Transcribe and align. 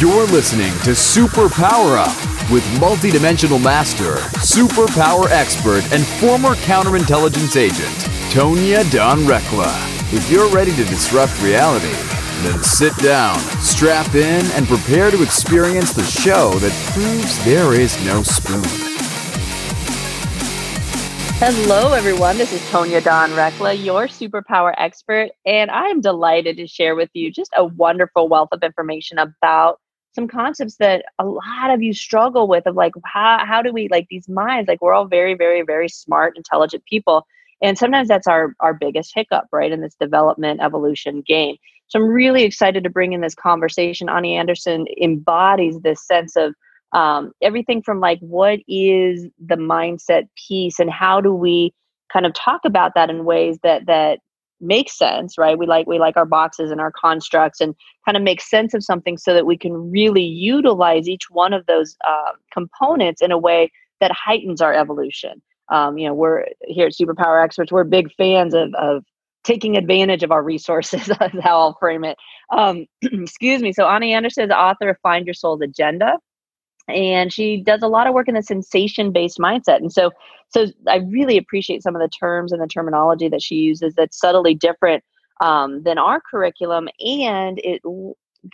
You're 0.00 0.24
listening 0.28 0.72
to 0.84 0.94
Super 0.94 1.50
Power 1.50 1.98
Up 1.98 2.16
with 2.50 2.64
multidimensional 2.80 3.62
master, 3.62 4.14
superpower 4.40 5.28
expert, 5.28 5.84
and 5.92 6.06
former 6.06 6.54
counterintelligence 6.54 7.54
agent, 7.54 7.94
Tonya 8.32 8.90
Dawn 8.90 9.18
Recla. 9.18 9.70
If 10.10 10.30
you're 10.30 10.48
ready 10.48 10.70
to 10.70 10.84
disrupt 10.84 11.38
reality, 11.42 11.92
then 12.40 12.62
sit 12.62 12.96
down, 12.96 13.38
strap 13.60 14.14
in, 14.14 14.46
and 14.52 14.66
prepare 14.66 15.10
to 15.10 15.22
experience 15.22 15.92
the 15.92 16.04
show 16.04 16.52
that 16.60 16.72
proves 16.94 17.44
there 17.44 17.74
is 17.74 18.02
no 18.06 18.22
spoon. 18.22 18.64
Hello, 21.40 21.92
everyone. 21.92 22.38
This 22.38 22.54
is 22.54 22.62
Tonya 22.70 23.04
Dawn 23.04 23.32
Recla, 23.32 23.84
your 23.84 24.06
superpower 24.06 24.72
expert, 24.78 25.32
and 25.44 25.70
I'm 25.70 26.00
delighted 26.00 26.56
to 26.56 26.66
share 26.66 26.96
with 26.96 27.10
you 27.12 27.30
just 27.30 27.52
a 27.54 27.66
wonderful 27.66 28.28
wealth 28.28 28.48
of 28.52 28.62
information 28.62 29.18
about 29.18 29.78
some 30.12 30.28
concepts 30.28 30.76
that 30.76 31.04
a 31.18 31.24
lot 31.24 31.70
of 31.70 31.82
you 31.82 31.92
struggle 31.92 32.48
with 32.48 32.66
of 32.66 32.74
like 32.76 32.92
how 33.04 33.44
how 33.44 33.62
do 33.62 33.72
we 33.72 33.88
like 33.90 34.06
these 34.10 34.28
minds 34.28 34.68
like 34.68 34.80
we're 34.80 34.94
all 34.94 35.06
very 35.06 35.34
very 35.34 35.62
very 35.62 35.88
smart 35.88 36.36
intelligent 36.36 36.84
people 36.84 37.26
and 37.62 37.76
sometimes 37.76 38.08
that's 38.08 38.26
our 38.26 38.54
our 38.60 38.74
biggest 38.74 39.12
hiccup 39.14 39.46
right 39.52 39.72
in 39.72 39.80
this 39.80 39.94
development 40.00 40.60
evolution 40.60 41.22
game. 41.26 41.56
So 41.88 41.98
i'm 41.98 42.06
really 42.06 42.44
excited 42.44 42.84
to 42.84 42.90
bring 42.90 43.12
in 43.12 43.20
this 43.20 43.34
conversation. 43.34 44.08
Ani 44.08 44.36
anderson 44.36 44.86
embodies 45.00 45.80
this 45.80 46.06
sense 46.06 46.36
of 46.36 46.54
um, 46.92 47.30
everything 47.40 47.82
from 47.82 48.00
like 48.00 48.18
what 48.18 48.58
is 48.66 49.26
the 49.38 49.54
mindset 49.54 50.28
piece 50.48 50.80
and 50.80 50.90
how 50.90 51.20
do 51.20 51.32
we 51.32 51.72
kind 52.12 52.26
of 52.26 52.34
talk 52.34 52.62
about 52.64 52.94
that 52.96 53.10
in 53.10 53.24
ways 53.24 53.58
that 53.62 53.86
that 53.86 54.18
make 54.60 54.90
sense 54.90 55.36
right? 55.38 55.58
We 55.58 55.66
like 55.66 55.86
we 55.86 55.98
like 55.98 56.16
our 56.16 56.26
boxes 56.26 56.70
and 56.70 56.80
our 56.80 56.92
constructs 56.92 57.60
and 57.60 57.74
kind 58.04 58.16
of 58.16 58.22
make 58.22 58.40
sense 58.40 58.74
of 58.74 58.84
something 58.84 59.16
so 59.16 59.34
that 59.34 59.46
we 59.46 59.56
can 59.56 59.90
really 59.90 60.24
utilize 60.24 61.08
each 61.08 61.30
one 61.30 61.52
of 61.52 61.66
those 61.66 61.96
uh, 62.06 62.32
components 62.52 63.22
in 63.22 63.32
a 63.32 63.38
way 63.38 63.70
that 64.00 64.12
heightens 64.12 64.60
our 64.60 64.72
evolution. 64.72 65.42
Um, 65.68 65.98
you 65.98 66.08
know 66.08 66.14
we're 66.14 66.46
here 66.62 66.86
at 66.86 66.92
superpower 66.92 67.42
experts 67.42 67.70
we're 67.70 67.84
big 67.84 68.12
fans 68.16 68.54
of, 68.54 68.74
of 68.74 69.04
taking 69.44 69.76
advantage 69.76 70.22
of 70.22 70.32
our 70.32 70.42
resources 70.42 71.08
is 71.08 71.16
how 71.42 71.58
i'll 71.60 71.76
frame 71.78 72.04
it. 72.04 72.16
Um, 72.50 72.86
excuse 73.02 73.62
me. 73.62 73.72
So 73.72 73.88
ani 73.88 74.12
anderson 74.12 74.44
is 74.44 74.48
the 74.48 74.58
author 74.58 74.90
of 74.90 74.96
find 75.02 75.26
your 75.26 75.34
soul's 75.34 75.62
agenda 75.62 76.18
and 76.90 77.32
she 77.32 77.62
does 77.62 77.82
a 77.82 77.88
lot 77.88 78.06
of 78.06 78.14
work 78.14 78.28
in 78.28 78.34
the 78.34 78.42
sensation 78.42 79.12
based 79.12 79.38
mindset. 79.38 79.76
And 79.76 79.92
so 79.92 80.10
so 80.50 80.66
i 80.88 80.96
really 80.96 81.38
appreciate 81.38 81.82
some 81.82 81.96
of 81.96 82.02
the 82.02 82.08
terms 82.08 82.52
and 82.52 82.60
the 82.60 82.66
terminology 82.66 83.28
that 83.28 83.42
she 83.42 83.56
uses 83.56 83.94
that's 83.94 84.18
subtly 84.18 84.54
different 84.54 85.02
um, 85.40 85.82
than 85.84 85.96
our 85.96 86.20
curriculum 86.30 86.88
and 87.00 87.58
it 87.64 87.80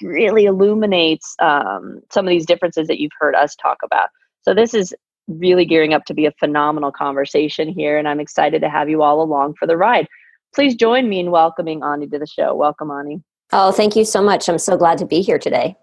really 0.02 0.44
illuminates 0.44 1.34
um, 1.40 2.00
some 2.12 2.24
of 2.24 2.30
these 2.30 2.46
differences 2.46 2.86
that 2.86 3.00
you've 3.00 3.12
heard 3.18 3.34
us 3.34 3.56
talk 3.56 3.78
about. 3.84 4.08
So 4.42 4.54
this 4.54 4.74
is 4.74 4.94
really 5.28 5.64
gearing 5.64 5.94
up 5.94 6.04
to 6.04 6.14
be 6.14 6.26
a 6.26 6.32
phenomenal 6.38 6.92
conversation 6.92 7.68
here 7.68 7.98
and 7.98 8.06
i'm 8.06 8.20
excited 8.20 8.60
to 8.62 8.68
have 8.68 8.88
you 8.88 9.02
all 9.02 9.20
along 9.20 9.54
for 9.58 9.66
the 9.66 9.76
ride. 9.76 10.06
Please 10.54 10.74
join 10.74 11.08
me 11.08 11.18
in 11.18 11.30
welcoming 11.30 11.82
ani 11.82 12.06
to 12.06 12.18
the 12.18 12.26
show. 12.26 12.54
Welcome 12.54 12.90
ani. 12.90 13.20
Oh 13.52 13.72
thank 13.72 13.96
you 13.96 14.04
so 14.04 14.22
much. 14.22 14.48
I'm 14.48 14.58
so 14.58 14.76
glad 14.76 14.98
to 14.98 15.06
be 15.06 15.22
here 15.22 15.38
today 15.38 15.76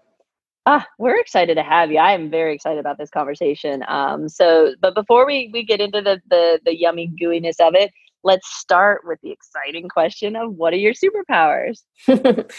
Ah, 0.66 0.86
we're 0.98 1.20
excited 1.20 1.56
to 1.56 1.62
have 1.62 1.90
you. 1.92 1.98
I 1.98 2.12
am 2.12 2.30
very 2.30 2.54
excited 2.54 2.78
about 2.78 2.96
this 2.96 3.10
conversation. 3.10 3.84
Um, 3.86 4.28
so, 4.30 4.74
but 4.80 4.94
before 4.94 5.26
we 5.26 5.50
we 5.52 5.62
get 5.62 5.80
into 5.80 6.00
the 6.00 6.22
the 6.30 6.58
the 6.64 6.74
yummy 6.74 7.12
gooiness 7.20 7.60
of 7.60 7.74
it, 7.74 7.92
let's 8.22 8.48
start 8.48 9.02
with 9.04 9.20
the 9.22 9.30
exciting 9.30 9.90
question 9.90 10.36
of 10.36 10.54
what 10.54 10.72
are 10.72 10.76
your 10.76 10.94
superpowers? 10.94 11.82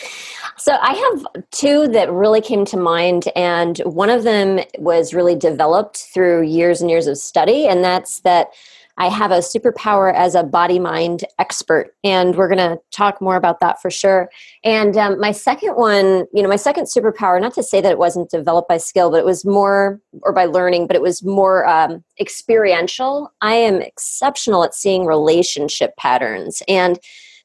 so, 0.58 0.78
I 0.80 0.94
have 0.94 1.44
two 1.50 1.88
that 1.88 2.12
really 2.12 2.42
came 2.42 2.64
to 2.66 2.78
mind, 2.78 3.28
and 3.36 3.80
one 3.80 4.12
of 4.12 4.24
them 4.24 4.60
was 4.78 5.16
really 5.16 5.36
developed 5.36 5.98
through 6.14 6.44
years 6.44 6.82
and 6.82 6.92
years 6.92 7.08
of 7.08 7.18
study, 7.18 7.68
and 7.68 7.84
that's 7.84 8.20
that 8.20 8.50
I 8.98 9.10
have 9.10 9.32
a 9.32 9.40
superpower 9.40 10.14
as 10.14 10.36
a 10.36 10.44
body 10.44 10.80
mind 10.80 11.26
expert, 11.38 11.96
and 12.04 12.36
we're 12.36 12.48
going 12.48 12.58
to 12.58 12.80
talk 12.92 13.22
more 13.22 13.36
about 13.36 13.60
that 13.60 13.82
for 13.82 13.92
sure. 13.92 14.30
And 14.64 14.96
um, 14.96 15.20
my 15.20 15.32
second 15.32 15.76
one, 15.76 16.26
you 16.34 16.42
know, 16.42 16.48
my 16.48 16.56
second 16.56 16.86
superpower, 16.86 17.42
not 17.42 17.54
to 17.56 17.64
say 17.64 17.82
that 17.82 17.92
it 17.92 17.98
wasn't 17.98 18.30
developed 18.30 18.70
by 18.70 18.78
skill, 18.78 19.12
but 19.12 19.20
it 19.20 19.26
was 19.26 19.44
more, 19.44 20.00
or 20.22 20.32
by 20.32 20.46
learning, 20.46 20.88
but 20.88 20.96
it 20.96 21.02
was 21.02 21.24
more 21.24 21.68
um, 21.68 22.04
experiential. 22.20 23.34
I 23.42 23.56
am 23.56 23.82
exceptional 23.82 24.64
at 24.64 24.74
seeing 24.74 25.06
relationship 25.06 25.96
patterns, 25.98 26.64
and 26.68 26.98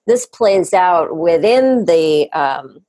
this 0.06 0.27
plays 0.27 0.72
out 0.72 1.17
within 1.17 1.84
the 1.84 2.31
um, 2.32 2.84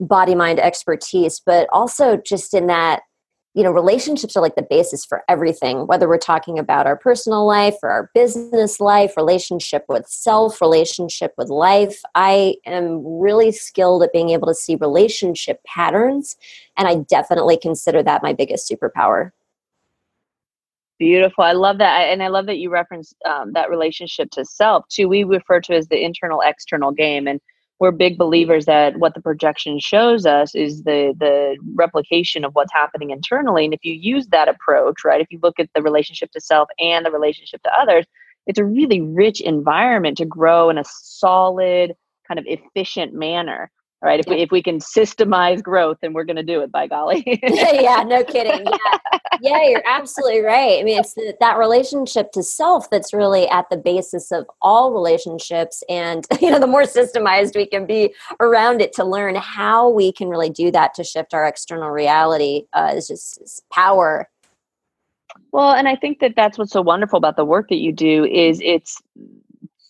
body 0.00 0.34
mind 0.34 0.60
expertise, 0.60 1.40
but 1.44 1.68
also 1.72 2.16
just 2.16 2.54
in 2.54 2.66
that 2.66 3.02
you 3.54 3.62
know 3.62 3.70
relationships 3.70 4.36
are 4.36 4.40
like 4.40 4.54
the 4.54 4.66
basis 4.68 5.04
for 5.04 5.22
everything 5.28 5.86
whether 5.86 6.08
we're 6.08 6.18
talking 6.18 6.58
about 6.58 6.86
our 6.86 6.96
personal 6.96 7.46
life 7.46 7.74
or 7.82 7.90
our 7.90 8.10
business 8.14 8.80
life 8.80 9.14
relationship 9.16 9.84
with 9.88 10.06
self 10.06 10.60
relationship 10.60 11.32
with 11.36 11.48
life. 11.48 12.00
I 12.14 12.56
am 12.66 13.02
really 13.04 13.52
skilled 13.52 14.02
at 14.02 14.12
being 14.12 14.30
able 14.30 14.46
to 14.48 14.54
see 14.54 14.76
relationship 14.76 15.62
patterns 15.64 16.36
and 16.76 16.88
i 16.88 16.96
definitely 17.08 17.58
consider 17.58 18.02
that 18.02 18.22
my 18.22 18.32
biggest 18.32 18.70
superpower. 18.70 19.30
Beautiful. 20.98 21.42
I 21.42 21.52
love 21.52 21.78
that. 21.78 22.02
And 22.02 22.22
i 22.22 22.28
love 22.28 22.46
that 22.46 22.58
you 22.58 22.70
referenced 22.70 23.16
um, 23.24 23.52
that 23.52 23.70
relationship 23.70 24.30
to 24.32 24.44
self 24.44 24.86
too. 24.88 25.08
We 25.08 25.24
refer 25.24 25.60
to 25.62 25.74
as 25.74 25.88
the 25.88 26.02
internal 26.02 26.40
external 26.40 26.92
game 26.92 27.26
and 27.26 27.40
we're 27.82 27.90
big 27.90 28.16
believers 28.16 28.64
that 28.66 28.98
what 28.98 29.12
the 29.14 29.20
projection 29.20 29.80
shows 29.80 30.24
us 30.24 30.54
is 30.54 30.84
the 30.84 31.12
the 31.18 31.56
replication 31.74 32.44
of 32.44 32.54
what's 32.54 32.72
happening 32.72 33.10
internally. 33.10 33.64
And 33.64 33.74
if 33.74 33.80
you 33.82 33.92
use 33.92 34.28
that 34.28 34.48
approach 34.48 35.04
right 35.04 35.20
if 35.20 35.26
you 35.30 35.40
look 35.42 35.58
at 35.58 35.68
the 35.74 35.82
relationship 35.82 36.30
to 36.30 36.40
self 36.40 36.68
and 36.78 37.04
the 37.04 37.10
relationship 37.10 37.60
to 37.64 37.70
others 37.76 38.06
it's 38.46 38.60
a 38.60 38.64
really 38.64 39.00
rich 39.00 39.40
environment 39.40 40.16
to 40.18 40.24
grow 40.24 40.70
in 40.70 40.78
a 40.78 40.84
solid 40.86 41.94
kind 42.28 42.38
of 42.38 42.46
efficient 42.46 43.14
manner 43.14 43.68
right? 44.02 44.20
If 44.20 44.26
we 44.26 44.36
if 44.36 44.50
we 44.50 44.62
can 44.62 44.78
systemize 44.78 45.62
growth 45.62 45.98
then 46.02 46.12
we're 46.12 46.24
going 46.24 46.36
to 46.36 46.42
do 46.42 46.60
it 46.60 46.72
by 46.72 46.86
golly. 46.86 47.22
Yeah 47.42 48.02
no 48.06 48.24
kidding. 48.24 48.66
Yeah. 48.66 49.18
Yeah 49.40 49.62
you're 49.68 49.82
absolutely 49.86 50.40
right. 50.40 50.80
I 50.80 50.82
mean 50.82 50.98
it's 50.98 51.14
the, 51.14 51.34
that 51.40 51.58
relationship 51.58 52.32
to 52.32 52.42
self 52.42 52.90
that's 52.90 53.12
really 53.12 53.48
at 53.48 53.68
the 53.70 53.76
basis 53.76 54.32
of 54.32 54.46
all 54.60 54.92
relationships 54.92 55.82
and 55.88 56.26
you 56.40 56.50
know 56.50 56.58
the 56.58 56.66
more 56.66 56.82
systemized 56.82 57.54
we 57.54 57.66
can 57.66 57.86
be 57.86 58.14
around 58.40 58.80
it 58.80 58.92
to 58.94 59.04
learn 59.04 59.36
how 59.36 59.88
we 59.88 60.12
can 60.12 60.28
really 60.28 60.50
do 60.50 60.70
that 60.70 60.94
to 60.94 61.04
shift 61.04 61.32
our 61.32 61.46
external 61.46 61.90
reality 61.90 62.64
uh, 62.72 62.92
is 62.94 63.08
just 63.08 63.40
is 63.40 63.62
power. 63.72 64.28
Well 65.52 65.72
and 65.72 65.88
i 65.88 65.96
think 65.96 66.18
that 66.20 66.34
that's 66.34 66.58
what's 66.58 66.72
so 66.72 66.82
wonderful 66.82 67.16
about 67.16 67.36
the 67.36 67.44
work 67.44 67.68
that 67.68 67.76
you 67.76 67.92
do 67.92 68.24
is 68.24 68.60
it's 68.62 69.00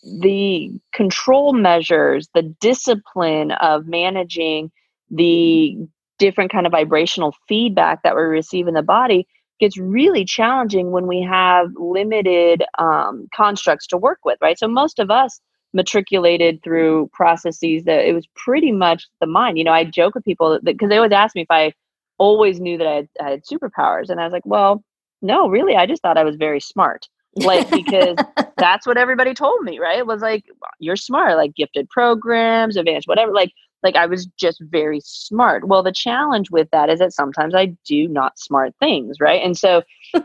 the 0.02 0.70
control 0.92 1.52
measures, 1.52 2.28
the 2.34 2.42
discipline 2.42 3.52
of 3.52 3.86
managing 3.86 4.70
the 5.10 5.76
different 6.18 6.50
kind 6.50 6.66
of 6.66 6.72
vibrational 6.72 7.34
feedback 7.48 8.02
that 8.02 8.16
we 8.16 8.22
receive 8.22 8.68
in 8.68 8.74
the 8.74 8.82
body 8.82 9.26
gets 9.60 9.78
really 9.78 10.24
challenging 10.24 10.90
when 10.90 11.06
we 11.06 11.22
have 11.22 11.68
limited 11.76 12.64
um, 12.78 13.28
constructs 13.34 13.86
to 13.86 13.96
work 13.96 14.18
with, 14.24 14.38
right? 14.40 14.58
So 14.58 14.66
most 14.66 14.98
of 14.98 15.10
us 15.10 15.40
matriculated 15.72 16.62
through 16.62 17.08
processes 17.12 17.84
that 17.84 18.06
it 18.06 18.12
was 18.12 18.26
pretty 18.34 18.72
much 18.72 19.06
the 19.20 19.26
mind. 19.26 19.56
You 19.58 19.64
know, 19.64 19.72
I 19.72 19.84
joke 19.84 20.14
with 20.14 20.24
people 20.24 20.58
because 20.62 20.88
they 20.88 20.96
always 20.96 21.12
ask 21.12 21.34
me 21.34 21.42
if 21.42 21.50
I 21.50 21.72
always 22.18 22.60
knew 22.60 22.76
that 22.78 22.86
I 22.86 22.94
had, 22.94 23.08
I 23.20 23.30
had 23.30 23.44
superpowers, 23.44 24.10
and 24.10 24.20
I 24.20 24.24
was 24.24 24.32
like, 24.32 24.44
well, 24.44 24.82
no, 25.22 25.48
really, 25.48 25.76
I 25.76 25.86
just 25.86 26.02
thought 26.02 26.18
I 26.18 26.24
was 26.24 26.36
very 26.36 26.60
smart 26.60 27.08
like 27.36 27.70
because 27.70 28.16
that's 28.56 28.86
what 28.86 28.96
everybody 28.96 29.34
told 29.34 29.62
me 29.62 29.78
right? 29.78 29.98
It 29.98 30.06
was 30.06 30.22
like 30.22 30.44
you're 30.78 30.96
smart 30.96 31.36
like 31.36 31.54
gifted 31.54 31.88
programs 31.88 32.76
advanced 32.76 33.08
whatever 33.08 33.32
like 33.32 33.52
like 33.82 33.96
i 33.96 34.06
was 34.06 34.26
just 34.38 34.62
very 34.68 35.00
smart. 35.02 35.66
Well 35.66 35.82
the 35.82 35.92
challenge 35.92 36.50
with 36.50 36.68
that 36.70 36.90
is 36.90 36.98
that 37.00 37.12
sometimes 37.12 37.54
i 37.54 37.66
do 37.84 38.08
not 38.08 38.38
smart 38.38 38.74
things 38.80 39.16
right? 39.20 39.42
And 39.42 39.56
so 39.56 39.82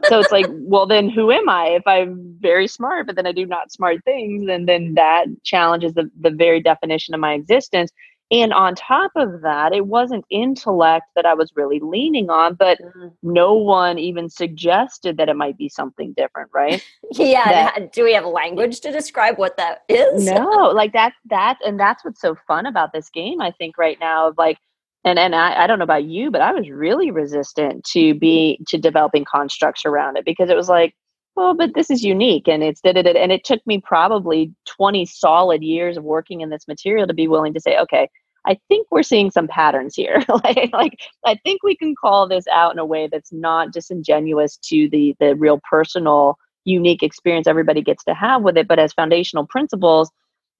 so 0.07 0.19
it's 0.19 0.31
like 0.31 0.47
well 0.51 0.85
then 0.85 1.09
who 1.09 1.31
am 1.31 1.49
i 1.49 1.67
if 1.67 1.83
i'm 1.85 2.37
very 2.39 2.67
smart 2.67 3.07
but 3.07 3.15
then 3.15 3.27
i 3.27 3.31
do 3.31 3.45
not 3.45 3.71
smart 3.71 4.03
things? 4.03 4.49
And 4.49 4.67
then 4.67 4.95
that 4.95 5.25
challenges 5.43 5.93
the, 5.93 6.09
the 6.19 6.31
very 6.31 6.61
definition 6.61 7.13
of 7.13 7.19
my 7.19 7.33
existence 7.33 7.91
and 8.29 8.51
on 8.51 8.75
top 8.75 9.11
of 9.15 9.41
that, 9.41 9.73
it 9.73 9.87
wasn't 9.87 10.25
intellect 10.29 11.05
that 11.15 11.25
I 11.25 11.33
was 11.33 11.53
really 11.55 11.79
leaning 11.79 12.29
on, 12.29 12.55
but 12.55 12.77
mm-hmm. 12.79 13.07
no 13.23 13.53
one 13.53 13.97
even 13.97 14.29
suggested 14.29 15.15
that 15.17 15.29
it 15.29 15.35
might 15.35 15.57
be 15.57 15.69
something 15.69 16.13
different, 16.13 16.49
right? 16.53 16.85
yeah. 17.11 17.71
That, 17.73 17.93
do 17.93 18.03
we 18.03 18.13
have 18.13 18.25
language 18.25 18.81
to 18.81 18.91
describe 18.91 19.37
what 19.37 19.55
that 19.55 19.83
is? 19.87 20.25
No, 20.25 20.71
like 20.75 20.91
that, 20.91 21.13
that, 21.29 21.57
and 21.65 21.79
that's 21.79 22.03
what's 22.03 22.19
so 22.19 22.35
fun 22.47 22.65
about 22.65 22.91
this 22.91 23.09
game, 23.09 23.39
I 23.39 23.51
think, 23.51 23.77
right 23.77 23.97
now, 23.99 24.27
of 24.27 24.37
like, 24.37 24.57
and 25.05 25.17
and 25.17 25.33
I, 25.33 25.63
I 25.63 25.67
don't 25.67 25.79
know 25.79 25.83
about 25.83 26.03
you, 26.03 26.31
but 26.31 26.41
I 26.41 26.51
was 26.51 26.69
really 26.69 27.11
resistant 27.11 27.85
to 27.91 28.13
be 28.13 28.59
to 28.67 28.77
developing 28.77 29.23
constructs 29.23 29.85
around 29.85 30.17
it 30.17 30.25
because 30.25 30.49
it 30.49 30.57
was 30.57 30.67
like, 30.67 30.95
well, 31.37 31.53
but 31.53 31.75
this 31.75 31.91
is 31.91 32.03
unique 32.03 32.47
and 32.47 32.63
it's 32.63 32.81
did 32.81 32.97
it 32.97 33.15
and 33.15 33.31
it 33.31 33.43
took 33.45 33.65
me 33.67 33.79
probably 33.79 34.51
20 34.65 35.05
solid 35.05 35.61
years 35.61 35.95
of 35.95 36.03
working 36.03 36.41
in 36.41 36.49
this 36.49 36.67
material 36.67 37.05
to 37.05 37.13
be 37.13 37.27
willing 37.27 37.53
to 37.53 37.59
say, 37.61 37.77
okay, 37.77 38.09
I 38.47 38.57
think 38.67 38.87
we're 38.89 39.03
seeing 39.03 39.29
some 39.29 39.47
patterns 39.47 39.93
here. 39.95 40.23
like, 40.43 40.71
like, 40.73 40.99
I 41.25 41.35
think 41.45 41.61
we 41.61 41.75
can 41.75 41.93
call 41.95 42.27
this 42.27 42.47
out 42.47 42.73
in 42.73 42.79
a 42.79 42.85
way 42.85 43.07
that's 43.11 43.31
not 43.31 43.71
disingenuous 43.71 44.57
to 44.69 44.89
the 44.89 45.15
the 45.19 45.35
real 45.35 45.61
personal, 45.69 46.39
unique 46.65 47.03
experience 47.03 47.45
everybody 47.45 47.83
gets 47.83 48.03
to 48.05 48.15
have 48.15 48.41
with 48.41 48.57
it, 48.57 48.67
but 48.67 48.79
as 48.79 48.91
foundational 48.93 49.45
principles. 49.45 50.09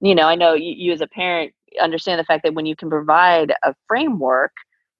You 0.00 0.14
know, 0.14 0.28
I 0.28 0.36
know 0.36 0.54
you, 0.54 0.74
you 0.76 0.92
as 0.92 1.00
a 1.00 1.08
parent 1.08 1.52
understand 1.80 2.20
the 2.20 2.24
fact 2.24 2.44
that 2.44 2.54
when 2.54 2.66
you 2.66 2.76
can 2.76 2.88
provide 2.88 3.52
a 3.64 3.74
framework, 3.88 4.52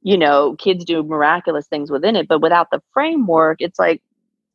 you 0.03 0.19
know, 0.19 0.57
kids 0.57 0.85
do 0.85 1.05
miraculous 1.05 1.69
things 1.69 1.89
within 1.89 2.17
it, 2.17 2.27
but 2.27 2.43
without 2.43 2.67
the 2.73 2.83
framework, 2.93 3.59
it's 3.61 3.79
like, 3.79 4.03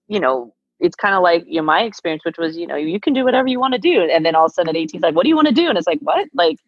you 0.09 0.19
know, 0.19 0.53
it's 0.83 0.95
kind 0.95 1.15
of 1.15 1.23
like 1.23 1.45
you 1.47 1.55
know, 1.55 1.63
my 1.63 1.83
experience, 1.83 2.23
which 2.25 2.37
was, 2.37 2.57
you 2.57 2.67
know, 2.67 2.75
you 2.75 2.99
can 2.99 3.13
do 3.13 3.23
whatever 3.23 3.47
you 3.47 3.59
want 3.59 3.73
to 3.73 3.79
do. 3.79 4.01
And 4.01 4.25
then 4.25 4.35
all 4.35 4.45
of 4.45 4.51
a 4.51 4.53
sudden 4.53 4.69
at 4.69 4.75
18, 4.75 4.99
it's 4.99 5.03
like, 5.03 5.15
what 5.15 5.23
do 5.23 5.29
you 5.29 5.35
want 5.35 5.47
to 5.47 5.53
do? 5.53 5.69
And 5.69 5.77
it's 5.77 5.87
like, 5.87 5.99
what? 6.01 6.27
Like, 6.33 6.59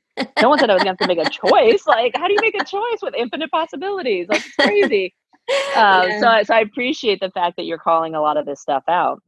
no 0.41 0.49
one 0.49 0.57
said 0.57 0.69
I 0.69 0.73
was 0.73 0.83
going 0.83 0.95
to 0.95 1.03
to 1.03 1.07
make 1.07 1.25
a 1.25 1.29
choice. 1.29 1.83
Like, 1.95 2.15
how 2.15 2.27
do 2.27 2.33
you 2.33 2.39
make 2.41 2.55
a 2.59 2.65
choice 2.65 2.99
with 3.01 3.13
infinite 3.15 3.51
possibilities? 3.51 4.27
Like, 4.29 4.43
it's 4.45 4.55
crazy. 4.55 5.13
Um, 5.75 6.09
yeah. 6.09 6.39
so, 6.39 6.43
so 6.45 6.55
I 6.55 6.61
appreciate 6.61 7.19
the 7.19 7.29
fact 7.29 7.57
that 7.57 7.65
you're 7.65 7.77
calling 7.77 8.15
a 8.15 8.19
lot 8.19 8.35
of 8.35 8.47
this 8.47 8.59
stuff 8.59 8.83
out. 8.87 9.21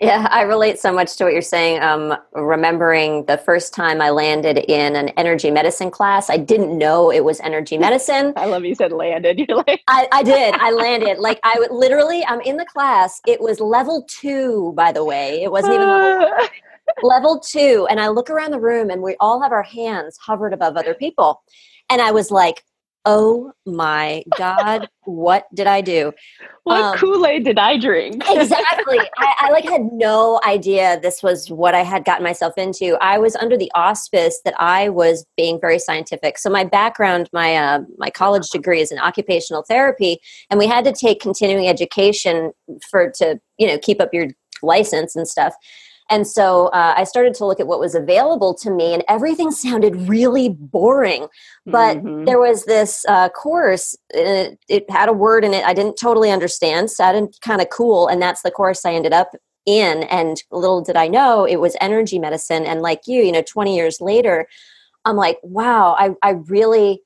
Yeah, 0.00 0.26
I 0.30 0.42
relate 0.42 0.78
so 0.78 0.94
much 0.94 1.16
to 1.16 1.24
what 1.24 1.34
you're 1.34 1.42
saying. 1.42 1.82
Um, 1.82 2.16
remembering 2.32 3.26
the 3.26 3.36
first 3.36 3.74
time 3.74 4.00
I 4.00 4.08
landed 4.08 4.56
in 4.56 4.96
an 4.96 5.10
energy 5.10 5.50
medicine 5.50 5.90
class, 5.90 6.30
I 6.30 6.38
didn't 6.38 6.76
know 6.78 7.12
it 7.12 7.22
was 7.22 7.38
energy 7.40 7.76
medicine. 7.86 8.32
I 8.34 8.46
love 8.46 8.64
you 8.64 8.74
said 8.74 8.92
landed. 8.92 9.38
You're 9.48 9.58
like, 9.58 9.82
I, 9.88 10.08
I 10.10 10.22
did. 10.22 10.54
I 10.54 10.70
landed. 10.70 11.18
Like 11.18 11.38
I 11.42 11.56
would 11.58 11.70
literally. 11.70 12.24
I'm 12.24 12.40
in 12.40 12.56
the 12.56 12.64
class. 12.64 13.20
It 13.26 13.42
was 13.42 13.60
level 13.60 14.06
two, 14.08 14.72
by 14.74 14.90
the 14.90 15.04
way. 15.04 15.42
It 15.42 15.52
wasn't 15.52 15.74
even 15.74 15.88
level, 15.88 16.48
level 17.02 17.40
two. 17.40 17.86
And 17.90 18.00
I 18.00 18.08
look 18.08 18.30
around 18.30 18.52
the 18.52 18.60
room, 18.60 18.88
and 18.88 19.02
we 19.02 19.16
all 19.20 19.42
have 19.42 19.52
our 19.52 19.62
hands 19.62 20.16
hovered 20.16 20.54
above 20.54 20.78
other 20.78 20.94
people. 20.94 21.42
And 21.90 22.00
I 22.00 22.10
was 22.10 22.30
like, 22.30 22.64
oh 23.04 23.52
my 23.66 24.22
god 24.36 24.88
what 25.04 25.46
did 25.54 25.66
i 25.66 25.80
do? 25.80 26.12
What 26.64 26.82
um, 26.82 26.96
kool-aid 26.96 27.44
did 27.44 27.58
i 27.58 27.76
drink? 27.76 28.22
Exactly 28.30 28.98
I, 29.18 29.34
I, 29.38 29.50
like 29.50 29.64
had 29.64 29.92
no 29.92 30.40
idea 30.46 31.00
this 31.00 31.22
was 31.22 31.50
what 31.50 31.74
i 31.74 31.82
had 31.82 32.04
gotten 32.04 32.22
myself 32.22 32.54
into. 32.56 32.96
I 33.00 33.18
was 33.18 33.34
under 33.36 33.56
the 33.56 33.70
auspice 33.74 34.40
that 34.44 34.54
i 34.58 34.88
was 34.88 35.26
being 35.36 35.60
very 35.60 35.78
scientific. 35.78 36.38
So 36.38 36.50
my 36.50 36.64
background 36.64 37.28
my 37.32 37.56
uh, 37.56 37.80
my 37.98 38.10
college 38.10 38.48
degree 38.50 38.80
is 38.80 38.92
in 38.92 38.98
occupational 38.98 39.62
therapy 39.62 40.18
and 40.50 40.58
we 40.58 40.66
had 40.66 40.84
to 40.84 40.92
take 40.92 41.20
continuing 41.20 41.68
education 41.68 42.52
for 42.90 43.10
to 43.16 43.40
you 43.58 43.66
know 43.66 43.78
keep 43.78 44.00
up 44.00 44.12
your 44.12 44.28
license 44.62 45.16
and 45.16 45.26
stuff 45.26 45.54
and 46.10 46.26
so 46.26 46.66
uh, 46.68 46.94
I 46.96 47.04
started 47.04 47.34
to 47.34 47.46
look 47.46 47.60
at 47.60 47.68
what 47.68 47.78
was 47.78 47.94
available 47.94 48.52
to 48.54 48.70
me, 48.70 48.92
and 48.92 49.04
everything 49.08 49.50
sounded 49.52 50.08
really 50.08 50.48
boring. 50.48 51.28
But 51.64 51.98
mm-hmm. 51.98 52.24
there 52.24 52.40
was 52.40 52.64
this 52.64 53.04
uh, 53.08 53.28
course, 53.28 53.96
it, 54.10 54.58
it, 54.68 54.90
had 54.90 55.08
a 55.08 55.12
word 55.12 55.44
in 55.44 55.54
it 55.54 55.64
I 55.64 55.72
didn't 55.72 55.96
totally 55.96 56.30
understand, 56.30 56.90
sounded 56.90 57.40
kind 57.40 57.62
of 57.62 57.70
cool, 57.70 58.08
and 58.08 58.20
that's 58.20 58.42
the 58.42 58.50
course 58.50 58.84
I 58.84 58.92
ended 58.92 59.12
up 59.12 59.34
in. 59.66 60.02
And 60.04 60.42
little 60.50 60.82
did 60.82 60.96
I 60.96 61.06
know 61.06 61.44
it 61.44 61.56
was 61.56 61.76
energy 61.80 62.18
medicine. 62.18 62.64
And 62.66 62.82
like 62.82 63.02
you, 63.06 63.22
you 63.22 63.32
know, 63.32 63.42
20 63.42 63.76
years 63.76 64.00
later, 64.00 64.48
I'm 65.04 65.16
like, 65.16 65.38
wow, 65.42 65.94
I, 65.98 66.10
I 66.22 66.30
really, 66.48 67.02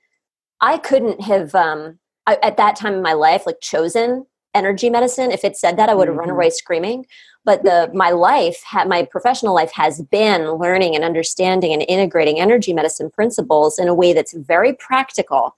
I 0.61 0.79
couldn't 0.79 1.21
have, 1.21 1.55
um, 1.55 1.99
I, 2.27 2.39
at 2.43 2.57
that 2.57 2.77
time 2.77 2.95
in 2.95 3.03
my 3.03 3.13
life, 3.13 3.45
like 3.45 3.61
chosen 3.61 4.27
energy 4.55 4.89
medicine. 4.89 5.31
If 5.31 5.45
it 5.45 5.57
said 5.57 5.77
that, 5.77 5.89
I 5.89 5.95
would 5.95 6.09
have 6.09 6.13
mm-hmm. 6.13 6.21
run 6.21 6.31
away 6.31 6.51
screaming 6.51 7.07
but 7.45 7.63
the 7.63 7.91
my 7.95 8.11
life 8.11 8.63
my 8.87 9.05
professional 9.05 9.55
life 9.55 9.73
has 9.73 10.03
been 10.03 10.53
learning 10.53 10.95
and 10.95 11.05
understanding 11.05 11.73
and 11.73 11.85
integrating 11.89 12.41
energy 12.41 12.73
medicine 12.73 13.11
principles 13.11 13.79
in 13.79 13.89
a 13.89 13.95
way 13.95 14.13
that's 14.13 14.33
very 14.33 14.73
practical 14.73 15.57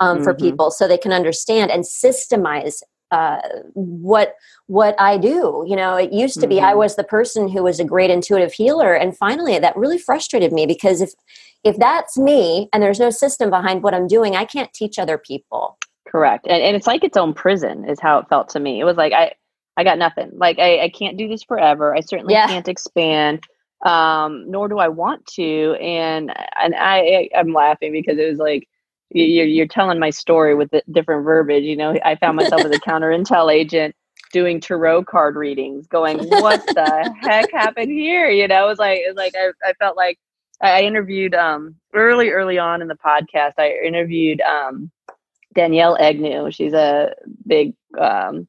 um, 0.00 0.16
mm-hmm. 0.16 0.24
for 0.24 0.34
people 0.34 0.70
so 0.70 0.86
they 0.86 0.98
can 0.98 1.12
understand 1.12 1.70
and 1.70 1.84
systemize 1.84 2.82
uh, 3.10 3.38
what 3.74 4.34
what 4.66 4.94
I 4.98 5.16
do. 5.16 5.64
You 5.66 5.76
know, 5.76 5.96
it 5.96 6.12
used 6.12 6.40
to 6.40 6.46
be 6.46 6.56
mm-hmm. 6.56 6.64
I 6.64 6.74
was 6.74 6.96
the 6.96 7.04
person 7.04 7.48
who 7.48 7.62
was 7.62 7.78
a 7.78 7.84
great 7.84 8.10
intuitive 8.10 8.52
healer, 8.52 8.94
and 8.94 9.16
finally 9.16 9.58
that 9.58 9.76
really 9.76 9.98
frustrated 9.98 10.52
me 10.52 10.66
because 10.66 11.00
if 11.00 11.12
if 11.62 11.76
that's 11.78 12.18
me 12.18 12.68
and 12.72 12.82
there's 12.82 13.00
no 13.00 13.10
system 13.10 13.50
behind 13.50 13.82
what 13.82 13.94
I'm 13.94 14.06
doing, 14.06 14.36
I 14.36 14.44
can't 14.44 14.72
teach 14.72 14.98
other 14.98 15.18
people. 15.18 15.78
Correct, 16.08 16.46
and, 16.48 16.62
and 16.62 16.76
it's 16.76 16.86
like 16.86 17.04
its 17.04 17.16
own 17.16 17.32
prison 17.32 17.88
is 17.88 18.00
how 18.00 18.18
it 18.18 18.28
felt 18.28 18.48
to 18.50 18.60
me. 18.60 18.80
It 18.80 18.84
was 18.84 18.96
like 18.96 19.12
I 19.12 19.32
I 19.76 19.84
got 19.84 19.98
nothing. 19.98 20.30
Like 20.34 20.58
I, 20.58 20.80
I 20.84 20.88
can't 20.88 21.16
do 21.16 21.28
this 21.28 21.42
forever. 21.42 21.94
I 21.94 22.00
certainly 22.00 22.34
yeah. 22.34 22.46
can't 22.46 22.68
expand. 22.68 23.44
Um, 23.84 24.50
nor 24.50 24.68
do 24.68 24.78
I 24.78 24.88
want 24.88 25.26
to. 25.34 25.74
And 25.80 26.32
and 26.60 26.74
I 26.76 27.28
I'm 27.36 27.52
laughing 27.52 27.92
because 27.92 28.18
it 28.18 28.28
was 28.28 28.38
like 28.38 28.68
you're 29.10 29.46
you're 29.46 29.66
telling 29.66 29.98
my 29.98 30.10
story 30.10 30.54
with 30.54 30.70
different 30.90 31.24
verbiage. 31.24 31.64
You 31.64 31.76
know, 31.76 31.96
I 32.04 32.16
found 32.16 32.36
myself 32.36 32.64
as 32.64 32.70
a 32.70 32.80
counter 32.84 33.10
intel 33.10 33.52
agent 33.52 33.94
doing 34.32 34.60
tarot 34.60 35.04
card 35.04 35.36
readings, 35.36 35.86
going, 35.86 36.18
"What 36.18 36.64
the 36.66 37.14
heck 37.20 37.52
happened 37.52 37.92
here?" 37.92 38.30
You 38.30 38.48
know, 38.48 38.64
it 38.64 38.68
was 38.68 38.78
like 38.78 39.00
it 39.00 39.08
was 39.08 39.16
like 39.16 39.34
I, 39.36 39.50
I 39.68 39.72
felt 39.74 39.96
like 39.96 40.18
I 40.60 40.82
interviewed 40.82 41.34
um 41.34 41.76
early 41.94 42.30
early 42.30 42.58
on 42.58 42.82
in 42.82 42.88
the 42.88 42.96
podcast. 42.96 43.52
I 43.58 43.78
interviewed 43.84 44.40
um 44.40 44.90
Danielle 45.54 45.96
Egnew. 45.98 46.52
She's 46.52 46.72
a 46.72 47.14
big 47.46 47.74
um 47.98 48.48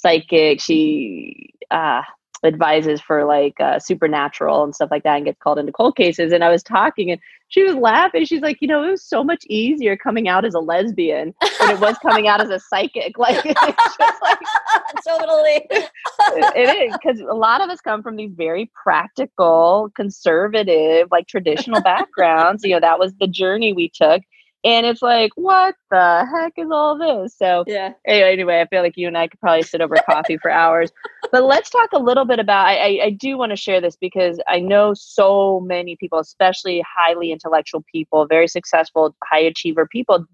psychic. 0.00 0.60
She 0.60 1.54
uh, 1.70 2.02
advises 2.44 3.00
for 3.00 3.24
like 3.24 3.60
uh, 3.60 3.78
supernatural 3.78 4.64
and 4.64 4.74
stuff 4.74 4.90
like 4.90 5.02
that 5.02 5.16
and 5.16 5.24
gets 5.24 5.38
called 5.40 5.58
into 5.58 5.72
cold 5.72 5.96
cases. 5.96 6.32
And 6.32 6.42
I 6.42 6.50
was 6.50 6.62
talking 6.62 7.10
and 7.10 7.20
she 7.48 7.62
was 7.62 7.74
laughing. 7.74 8.24
She's 8.24 8.40
like, 8.40 8.58
you 8.60 8.68
know, 8.68 8.82
it 8.84 8.90
was 8.92 9.04
so 9.04 9.22
much 9.24 9.44
easier 9.48 9.96
coming 9.96 10.28
out 10.28 10.44
as 10.44 10.54
a 10.54 10.60
lesbian 10.60 11.34
than 11.58 11.70
it 11.70 11.80
was 11.80 11.96
coming 11.98 12.28
out 12.28 12.40
as 12.40 12.50
a 12.50 12.60
psychic. 12.60 13.14
Like, 13.20 13.44
like 13.44 13.54
totally. 15.06 15.66
it 15.70 16.90
is 16.90 16.96
because 16.96 17.20
a 17.20 17.34
lot 17.34 17.60
of 17.60 17.68
us 17.68 17.80
come 17.80 18.02
from 18.02 18.16
these 18.16 18.32
very 18.34 18.70
practical, 18.82 19.90
conservative, 19.94 21.08
like 21.10 21.26
traditional 21.26 21.82
backgrounds. 21.82 22.64
You 22.64 22.74
know, 22.74 22.80
that 22.80 22.98
was 22.98 23.12
the 23.20 23.26
journey 23.26 23.74
we 23.74 23.90
took 23.90 24.22
and 24.64 24.84
it's 24.84 25.02
like 25.02 25.30
what 25.36 25.74
the 25.90 26.26
heck 26.32 26.52
is 26.56 26.70
all 26.70 26.98
this? 26.98 27.36
So 27.36 27.64
yeah. 27.66 27.92
anyway, 28.06 28.32
anyway 28.32 28.60
i 28.60 28.66
feel 28.66 28.82
like 28.82 28.96
you 28.96 29.06
and 29.06 29.16
i 29.16 29.26
could 29.26 29.40
probably 29.40 29.62
sit 29.62 29.80
over 29.80 29.96
coffee 30.08 30.36
for 30.38 30.50
hours. 30.50 30.90
But 31.32 31.44
let's 31.44 31.70
talk 31.70 31.90
a 31.92 31.98
little 31.98 32.24
bit 32.24 32.38
about 32.38 32.66
i, 32.66 32.76
I, 32.76 33.04
I 33.04 33.10
do 33.10 33.38
want 33.38 33.50
to 33.50 33.56
share 33.56 33.80
this 33.80 33.96
because 33.96 34.40
i 34.48 34.60
know 34.60 34.94
so 34.94 35.60
many 35.60 35.96
people 35.96 36.18
especially 36.18 36.84
highly 36.96 37.32
intellectual 37.32 37.84
people 37.90 38.26
very 38.26 38.48
successful 38.48 39.14
high 39.24 39.40
achiever 39.40 39.86
people 39.86 40.26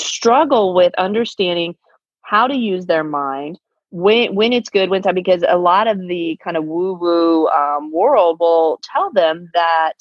struggle 0.00 0.74
with 0.74 0.92
understanding 0.98 1.74
how 2.22 2.46
to 2.46 2.56
use 2.56 2.86
their 2.86 3.04
mind 3.04 3.58
when 3.90 4.34
when 4.34 4.52
it's 4.52 4.70
good 4.70 4.90
when 4.90 4.98
it's 4.98 5.06
not 5.06 5.14
because 5.14 5.44
a 5.46 5.58
lot 5.58 5.86
of 5.86 5.98
the 6.08 6.38
kind 6.42 6.56
of 6.56 6.64
woo 6.64 6.94
woo 6.94 7.46
um, 7.48 7.92
world 7.92 8.38
will 8.40 8.80
tell 8.82 9.12
them 9.12 9.50
that 9.54 9.94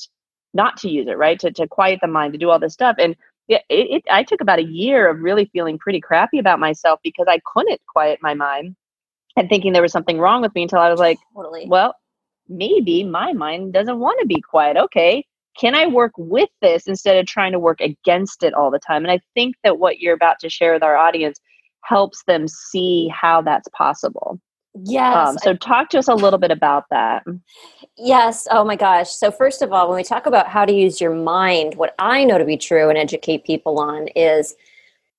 not 0.53 0.77
to 0.77 0.89
use 0.89 1.07
it 1.07 1.17
right? 1.17 1.39
To, 1.39 1.51
to 1.51 1.67
quiet 1.67 1.99
the 2.01 2.07
mind 2.07 2.33
to 2.33 2.39
do 2.39 2.49
all 2.49 2.59
this 2.59 2.73
stuff. 2.73 2.95
And 2.99 3.15
it, 3.47 3.63
it, 3.69 4.03
I 4.09 4.23
took 4.23 4.41
about 4.41 4.59
a 4.59 4.63
year 4.63 5.09
of 5.09 5.19
really 5.19 5.49
feeling 5.51 5.77
pretty 5.77 5.99
crappy 5.99 6.39
about 6.39 6.59
myself 6.59 6.99
because 7.03 7.27
I 7.29 7.39
couldn't 7.45 7.81
quiet 7.87 8.19
my 8.21 8.33
mind 8.33 8.75
and 9.37 9.49
thinking 9.49 9.73
there 9.73 9.81
was 9.81 9.91
something 9.91 10.19
wrong 10.19 10.41
with 10.41 10.53
me 10.55 10.63
until 10.63 10.79
I 10.79 10.89
was 10.89 10.99
like, 10.99 11.17
totally. 11.35 11.65
well, 11.67 11.95
maybe 12.47 13.03
my 13.03 13.33
mind 13.33 13.73
doesn't 13.73 13.99
want 13.99 14.19
to 14.21 14.27
be 14.27 14.41
quiet. 14.41 14.77
Okay, 14.77 15.25
can 15.57 15.75
I 15.75 15.87
work 15.87 16.13
with 16.17 16.49
this 16.61 16.87
instead 16.87 17.17
of 17.17 17.25
trying 17.25 17.51
to 17.51 17.59
work 17.59 17.81
against 17.81 18.43
it 18.43 18.53
all 18.53 18.71
the 18.71 18.79
time? 18.79 19.03
And 19.03 19.11
I 19.11 19.19
think 19.33 19.55
that 19.63 19.79
what 19.79 19.99
you're 19.99 20.15
about 20.15 20.39
to 20.39 20.49
share 20.49 20.73
with 20.73 20.83
our 20.83 20.95
audience 20.95 21.39
helps 21.83 22.23
them 22.25 22.47
see 22.47 23.09
how 23.09 23.41
that's 23.41 23.67
possible. 23.69 24.39
Yes. 24.83 25.29
Um, 25.29 25.37
so, 25.39 25.53
talk 25.55 25.89
to 25.89 25.99
us 25.99 26.07
a 26.07 26.15
little 26.15 26.39
bit 26.39 26.51
about 26.51 26.85
that. 26.89 27.23
Yes. 27.97 28.47
Oh 28.49 28.63
my 28.63 28.75
gosh. 28.75 29.09
So, 29.09 29.31
first 29.31 29.61
of 29.61 29.71
all, 29.71 29.87
when 29.87 29.97
we 29.97 30.03
talk 30.03 30.25
about 30.25 30.47
how 30.47 30.65
to 30.65 30.73
use 30.73 30.99
your 31.01 31.13
mind, 31.13 31.75
what 31.75 31.93
I 31.99 32.23
know 32.23 32.37
to 32.37 32.45
be 32.45 32.57
true 32.57 32.89
and 32.89 32.97
educate 32.97 33.45
people 33.45 33.79
on 33.79 34.07
is 34.09 34.55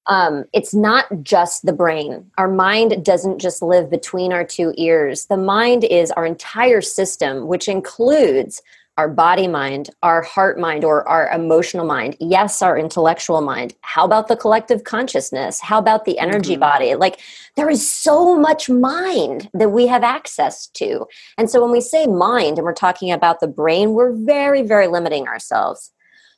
um, 0.06 0.44
it's 0.52 0.74
not 0.74 1.06
just 1.22 1.64
the 1.64 1.72
brain. 1.72 2.30
Our 2.38 2.48
mind 2.48 3.04
doesn't 3.04 3.38
just 3.38 3.62
live 3.62 3.90
between 3.90 4.32
our 4.32 4.44
two 4.44 4.74
ears. 4.76 5.26
The 5.26 5.36
mind 5.36 5.84
is 5.84 6.10
our 6.12 6.26
entire 6.26 6.80
system, 6.80 7.46
which 7.46 7.68
includes 7.68 8.60
our 8.98 9.08
body 9.08 9.48
mind, 9.48 9.88
our 10.02 10.22
heart 10.22 10.58
mind, 10.58 10.84
or 10.84 11.08
our 11.08 11.30
emotional 11.30 11.86
mind. 11.86 12.16
Yes, 12.20 12.60
our 12.60 12.76
intellectual 12.78 13.40
mind. 13.40 13.74
How 13.80 14.04
about 14.04 14.28
the 14.28 14.36
collective 14.36 14.84
consciousness? 14.84 15.60
How 15.60 15.78
about 15.78 16.04
the 16.04 16.18
energy 16.18 16.52
mm-hmm. 16.52 16.60
body? 16.60 16.94
Like, 16.94 17.20
there 17.56 17.70
is 17.70 17.90
so 17.90 18.38
much 18.38 18.68
mind 18.68 19.48
that 19.54 19.70
we 19.70 19.86
have 19.86 20.02
access 20.02 20.66
to. 20.74 21.06
And 21.38 21.48
so, 21.48 21.62
when 21.62 21.72
we 21.72 21.80
say 21.80 22.06
mind 22.06 22.58
and 22.58 22.64
we're 22.64 22.74
talking 22.74 23.10
about 23.10 23.40
the 23.40 23.48
brain, 23.48 23.92
we're 23.92 24.12
very, 24.12 24.62
very 24.62 24.88
limiting 24.88 25.26
ourselves. 25.26 25.90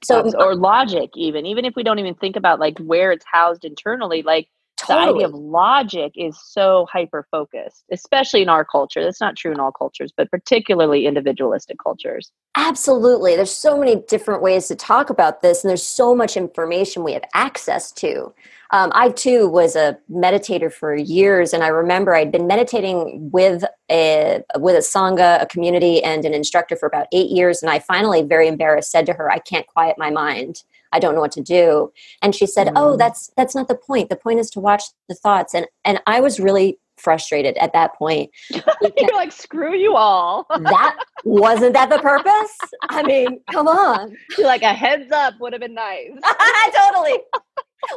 So, 0.05 0.31
or 0.39 0.55
logic, 0.55 1.11
even, 1.17 1.47
even 1.47 1.65
if 1.65 1.75
we 1.75 1.83
don't 1.83 1.99
even 1.99 2.15
think 2.15 2.37
about 2.37 2.61
like 2.61 2.79
where 2.79 3.11
it's 3.11 3.25
housed 3.31 3.65
internally, 3.65 4.23
like, 4.23 4.49
totally. 4.77 5.07
the 5.07 5.15
idea 5.15 5.27
of 5.27 5.35
logic 5.35 6.13
is 6.17 6.39
so 6.43 6.87
hyper 6.91 7.27
focused, 7.31 7.85
especially 7.91 8.43
in 8.43 8.49
our 8.49 8.65
culture. 8.65 9.03
That's 9.03 9.21
not 9.21 9.37
true 9.37 9.53
in 9.53 9.61
all 9.61 9.73
cultures, 9.73 10.13
but 10.17 10.31
particularly 10.31 11.07
individualistic 11.07 11.79
cultures. 11.83 12.31
Absolutely. 12.57 13.37
There's 13.37 13.55
so 13.55 13.79
many 13.79 13.97
different 14.09 14.43
ways 14.43 14.69
to 14.69 14.77
talk 14.77 15.11
about 15.11 15.43
this, 15.43 15.65
and 15.65 15.69
there's 15.69 15.87
so 15.87 16.15
much 16.15 16.37
information 16.37 17.03
we 17.03 17.13
have 17.13 17.25
access 17.35 17.91
to. 17.93 18.33
Um, 18.71 18.91
I 18.95 19.11
too 19.11 19.49
was 19.49 19.77
a 19.77 19.99
meditator 20.11 20.73
for 20.73 20.95
years, 20.97 21.53
and 21.53 21.63
I 21.63 21.69
remember 21.69 22.15
I'd 22.15 22.33
been 22.33 22.47
meditating 22.47 23.31
with 23.33 23.65
a 23.91 24.43
with 24.57 24.75
a 24.75 24.81
sangha, 24.81 25.41
a 25.41 25.47
community, 25.47 26.03
and 26.03 26.25
an 26.25 26.35
instructor 26.35 26.75
for 26.77 26.87
about 26.87 27.07
eight 27.13 27.31
years. 27.31 27.63
And 27.63 27.71
I 27.71 27.79
finally, 27.79 28.23
very 28.23 28.49
embarrassed, 28.49 28.91
said 28.91 29.07
to 29.07 29.13
her, 29.13 29.31
"I 29.31 29.39
can't 29.39 29.67
quiet 29.67 29.97
my 29.99 30.11
mind." 30.11 30.65
I 30.95 31.01
don't 31.01 31.15
know 31.15 31.21
what 31.21 31.33
to 31.33 31.43
do. 31.43 31.93
And 32.23 32.35
she 32.35 32.47
said, 32.47 32.69
oh, 32.69 32.71
mm. 32.71 32.77
"Oh, 32.77 32.97
that's 32.97 33.31
that's 33.37 33.55
not 33.55 33.69
the 33.69 33.75
point. 33.75 34.09
The 34.09 34.17
point 34.17 34.39
is 34.39 34.49
to 34.51 34.61
watch 34.61 34.85
the 35.09 35.15
thoughts." 35.15 35.55
And 35.55 35.67
and 35.85 36.01
I 36.07 36.21
was 36.21 36.39
really 36.41 36.79
frustrated 36.97 37.57
at 37.59 37.73
that 37.73 37.95
point. 37.97 38.31
You're 38.51 39.15
like, 39.15 39.33
"Screw 39.33 39.75
you 39.75 39.97
all." 39.97 40.47
that 40.49 40.97
wasn't 41.25 41.75
that 41.75 41.91
the 41.91 41.99
purpose? 41.99 42.57
I 42.89 43.03
mean, 43.03 43.41
come 43.51 43.69
on. 43.69 44.17
You're 44.39 44.47
like 44.47 44.63
a 44.63 44.73
heads 44.73 45.11
up 45.11 45.35
would 45.41 45.53
have 45.53 45.61
been 45.61 45.75
nice. 45.75 46.11
totally. 46.77 47.19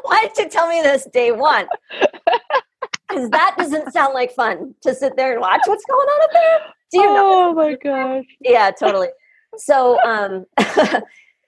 Why 0.01 0.27
did 0.27 0.46
you 0.46 0.50
tell 0.50 0.68
me 0.68 0.82
this 0.82 1.08
day 1.13 1.32
one? 1.32 1.68
Because 3.08 3.30
that 3.30 3.56
doesn't 3.58 3.94
sound 3.94 4.13
like 4.13 4.34
fun 4.34 4.75
to 4.82 4.94
sit 4.94 5.16
there 5.16 5.32
and 5.34 5.42
watch 5.42 5.62
what's 5.66 5.86
going 5.86 6.08
on 6.08 6.24
up 6.24 6.32
there. 6.34 6.60
Do 6.92 7.00
you 7.00 7.10
oh 7.10 7.13
know? 7.13 7.50
Oh 7.50 7.54
my 7.54 7.75
gosh. 7.75 8.25
Yeah, 8.42 8.72
totally. 8.72 9.08
So 9.58 10.01
um 10.04 10.46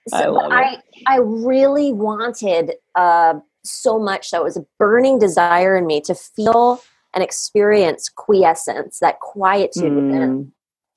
so 0.07 0.39
I, 0.39 0.61
I, 0.61 0.77
I 1.07 1.17
really 1.17 1.91
wanted 1.91 2.73
uh, 2.95 3.35
so 3.63 3.99
much 3.99 4.31
that 4.31 4.43
was 4.43 4.57
a 4.57 4.65
burning 4.77 5.19
desire 5.19 5.77
in 5.77 5.85
me 5.85 6.01
to 6.01 6.15
feel 6.15 6.81
and 7.13 7.23
experience 7.23 8.09
quiescence, 8.09 8.99
that 8.99 9.19
quietude 9.19 9.91
mm. 9.91 9.95
within. 9.95 10.51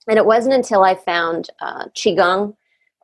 And 0.09 0.19
it 0.19 0.27
wasn't 0.27 0.55
until 0.55 0.83
I 0.83 0.95
found 0.95 1.49
uh, 1.61 1.87
Qigong 1.95 2.55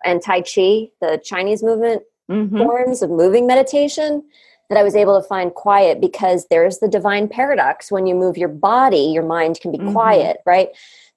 and 0.05 0.23
Tai 0.23 0.43
Chi, 0.43 0.88
the 1.00 1.21
Chinese 1.25 1.62
movement 1.62 2.02
mm-hmm. 2.31 2.59
forms 2.59 3.02
of 3.02 3.11
moving 3.11 3.47
meditation, 3.47 4.23
that 4.69 4.78
I 4.78 4.83
was 4.83 4.95
able 4.95 5.21
to 5.21 5.26
find 5.26 5.55
quiet 5.55 6.00
because 6.00 6.47
there's 6.50 6.78
the 6.78 6.88
divine 6.88 7.28
paradox. 7.28 7.90
When 7.90 8.07
you 8.07 8.14
move 8.14 8.37
your 8.37 8.50
body, 8.50 9.11
your 9.14 9.25
mind 9.25 9.61
can 9.61 9.73
be 9.73 9.78
mm-hmm. 9.78 9.93
quiet, 9.93 10.38
right? 10.45 10.69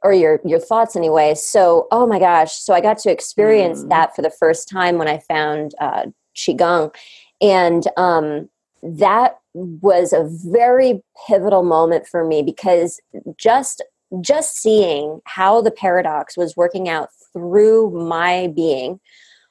Or 0.03 0.13
your 0.13 0.39
your 0.45 0.59
thoughts 0.59 0.95
anyway. 0.95 1.35
So 1.35 1.87
oh 1.91 2.07
my 2.07 2.19
gosh. 2.19 2.53
So 2.53 2.73
i 2.73 2.81
got 2.81 2.97
to 2.99 3.11
experience 3.11 3.83
mm. 3.83 3.89
that 3.89 4.15
for 4.15 4.21
the 4.21 4.31
first 4.31 4.69
time 4.69 4.97
when 4.97 5.07
i 5.07 5.19
found 5.19 5.73
uh, 5.79 6.05
qigong. 6.35 6.93
And 7.41 7.87
um, 7.97 8.49
that 8.83 9.37
was 9.53 10.13
a 10.13 10.27
very 10.49 11.01
pivotal 11.27 11.63
moment 11.63 12.07
for 12.07 12.25
me 12.25 12.41
because 12.41 12.99
just 13.37 13.83
just 14.19 14.57
seeing 14.57 15.21
how 15.25 15.61
the 15.61 15.71
paradox 15.71 16.35
was 16.35 16.57
working 16.57 16.89
out 16.89 17.09
through 17.33 17.91
my 17.91 18.51
being 18.55 18.99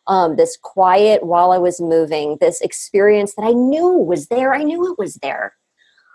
um, 0.07 0.37
this 0.37 0.59
quiet 0.61 1.25
while 1.25 1.52
i 1.52 1.59
was 1.59 1.80
moving 1.80 2.37
this 2.40 2.61
experience 2.61 3.35
that 3.37 3.45
i 3.45 3.52
knew 3.52 3.88
was 3.88 4.26
there 4.26 4.52
i 4.52 4.62
knew 4.62 4.90
it 4.90 4.99
was 4.99 5.14
there 5.16 5.54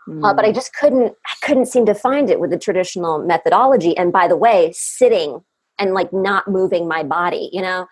Mm. 0.08 0.24
Uh, 0.24 0.34
but 0.34 0.46
I 0.46 0.52
mm. 0.52 0.56
just 0.56 0.74
couldn't 0.74 1.14
I 1.26 1.46
couldn't 1.46 1.68
seem 1.68 1.86
to 1.86 1.96
find 1.96 2.30
it 2.30 2.40
with 2.40 2.52
the 2.52 2.60
traditional 2.60 3.20
methodology. 3.20 3.96
And 3.98 4.12
by 4.12 4.28
the 4.28 4.38
way, 4.38 4.72
sitting 4.76 5.42
and 5.80 5.94
like 5.94 6.14
not 6.14 6.48
moving 6.48 6.88
my 6.88 7.04
body, 7.04 7.50
you 7.52 7.62
know. 7.62 7.88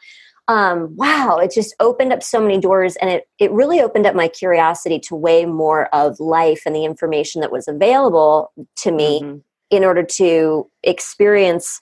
Um, 0.50 0.94
wow, 0.98 1.38
it 1.38 1.54
just 1.54 1.74
opened 1.80 2.12
up 2.12 2.22
so 2.22 2.42
many 2.42 2.60
doors 2.60 2.98
and 2.98 3.10
it 3.10 3.24
it 3.40 3.52
really 3.52 3.80
opened 3.80 4.06
up 4.06 4.14
my 4.14 4.28
curiosity 4.28 5.00
to 5.08 5.16
way 5.16 5.46
more 5.46 5.88
of 5.96 6.20
life 6.20 6.64
and 6.66 6.76
the 6.76 6.84
information 6.84 7.40
that 7.42 7.52
was 7.52 7.68
available 7.68 8.52
to 8.78 8.92
me 8.92 9.22
mm-hmm. 9.22 9.38
in 9.70 9.86
order 9.86 10.04
to 10.04 10.70
experience 10.84 11.82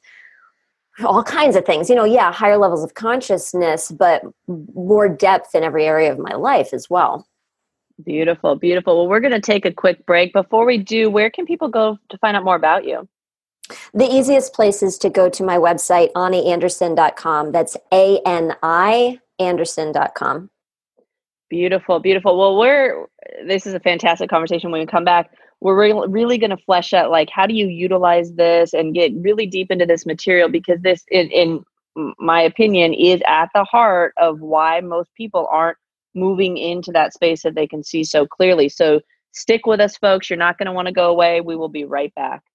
all 1.03 1.23
kinds 1.23 1.55
of 1.55 1.65
things. 1.65 1.89
You 1.89 1.95
know, 1.95 2.03
yeah, 2.03 2.31
higher 2.31 2.57
levels 2.57 2.83
of 2.83 2.93
consciousness, 2.93 3.91
but 3.91 4.21
more 4.47 5.09
depth 5.09 5.55
in 5.55 5.63
every 5.63 5.85
area 5.85 6.11
of 6.11 6.19
my 6.19 6.33
life 6.35 6.73
as 6.73 6.89
well. 6.89 7.27
Beautiful, 8.03 8.55
beautiful. 8.55 8.97
Well, 8.97 9.07
we're 9.07 9.19
going 9.19 9.33
to 9.33 9.41
take 9.41 9.65
a 9.65 9.73
quick 9.73 10.05
break. 10.05 10.33
Before 10.33 10.65
we 10.65 10.77
do, 10.77 11.09
where 11.09 11.29
can 11.29 11.45
people 11.45 11.67
go 11.67 11.97
to 12.09 12.17
find 12.19 12.37
out 12.37 12.43
more 12.43 12.55
about 12.55 12.85
you? 12.85 13.07
The 13.93 14.05
easiest 14.05 14.53
place 14.53 14.81
is 14.83 14.97
to 14.99 15.09
go 15.09 15.29
to 15.29 15.43
my 15.43 15.57
website, 15.57 16.11
anianderson.com. 16.13 17.51
That's 17.51 17.77
A 17.93 18.19
N 18.25 18.55
I 18.63 19.19
Anderson.com. 19.39 20.49
Beautiful, 21.49 21.99
beautiful. 21.99 22.37
Well, 22.37 22.57
we're, 22.57 23.07
this 23.45 23.65
is 23.65 23.73
a 23.73 23.79
fantastic 23.79 24.29
conversation. 24.29 24.71
When 24.71 24.81
we 24.81 24.87
come 24.87 25.03
back, 25.03 25.31
we're 25.59 25.79
re- 25.79 26.07
really 26.07 26.37
going 26.37 26.51
to 26.51 26.57
flesh 26.57 26.93
out 26.93 27.11
like 27.11 27.29
how 27.29 27.45
do 27.45 27.53
you 27.53 27.67
utilize 27.67 28.33
this 28.33 28.73
and 28.73 28.95
get 28.95 29.11
really 29.15 29.45
deep 29.45 29.69
into 29.69 29.85
this 29.85 30.05
material 30.05 30.49
because 30.49 30.81
this, 30.81 31.03
in, 31.11 31.29
in 31.29 31.63
my 32.19 32.41
opinion, 32.41 32.93
is 32.93 33.21
at 33.27 33.49
the 33.53 33.63
heart 33.65 34.13
of 34.17 34.39
why 34.39 34.79
most 34.81 35.13
people 35.15 35.47
aren't 35.51 35.77
moving 36.13 36.57
into 36.57 36.91
that 36.91 37.13
space 37.13 37.43
that 37.43 37.55
they 37.55 37.67
can 37.67 37.83
see 37.83 38.03
so 38.03 38.25
clearly. 38.25 38.69
So 38.69 39.01
Stick 39.33 39.65
with 39.65 39.79
us, 39.79 39.97
folks. 39.97 40.29
You're 40.29 40.37
not 40.37 40.57
going 40.57 40.65
to 40.65 40.73
want 40.73 40.87
to 40.87 40.93
go 40.93 41.09
away. 41.09 41.41
We 41.41 41.55
will 41.55 41.69
be 41.69 41.85
right 41.85 42.13
back. 42.15 42.43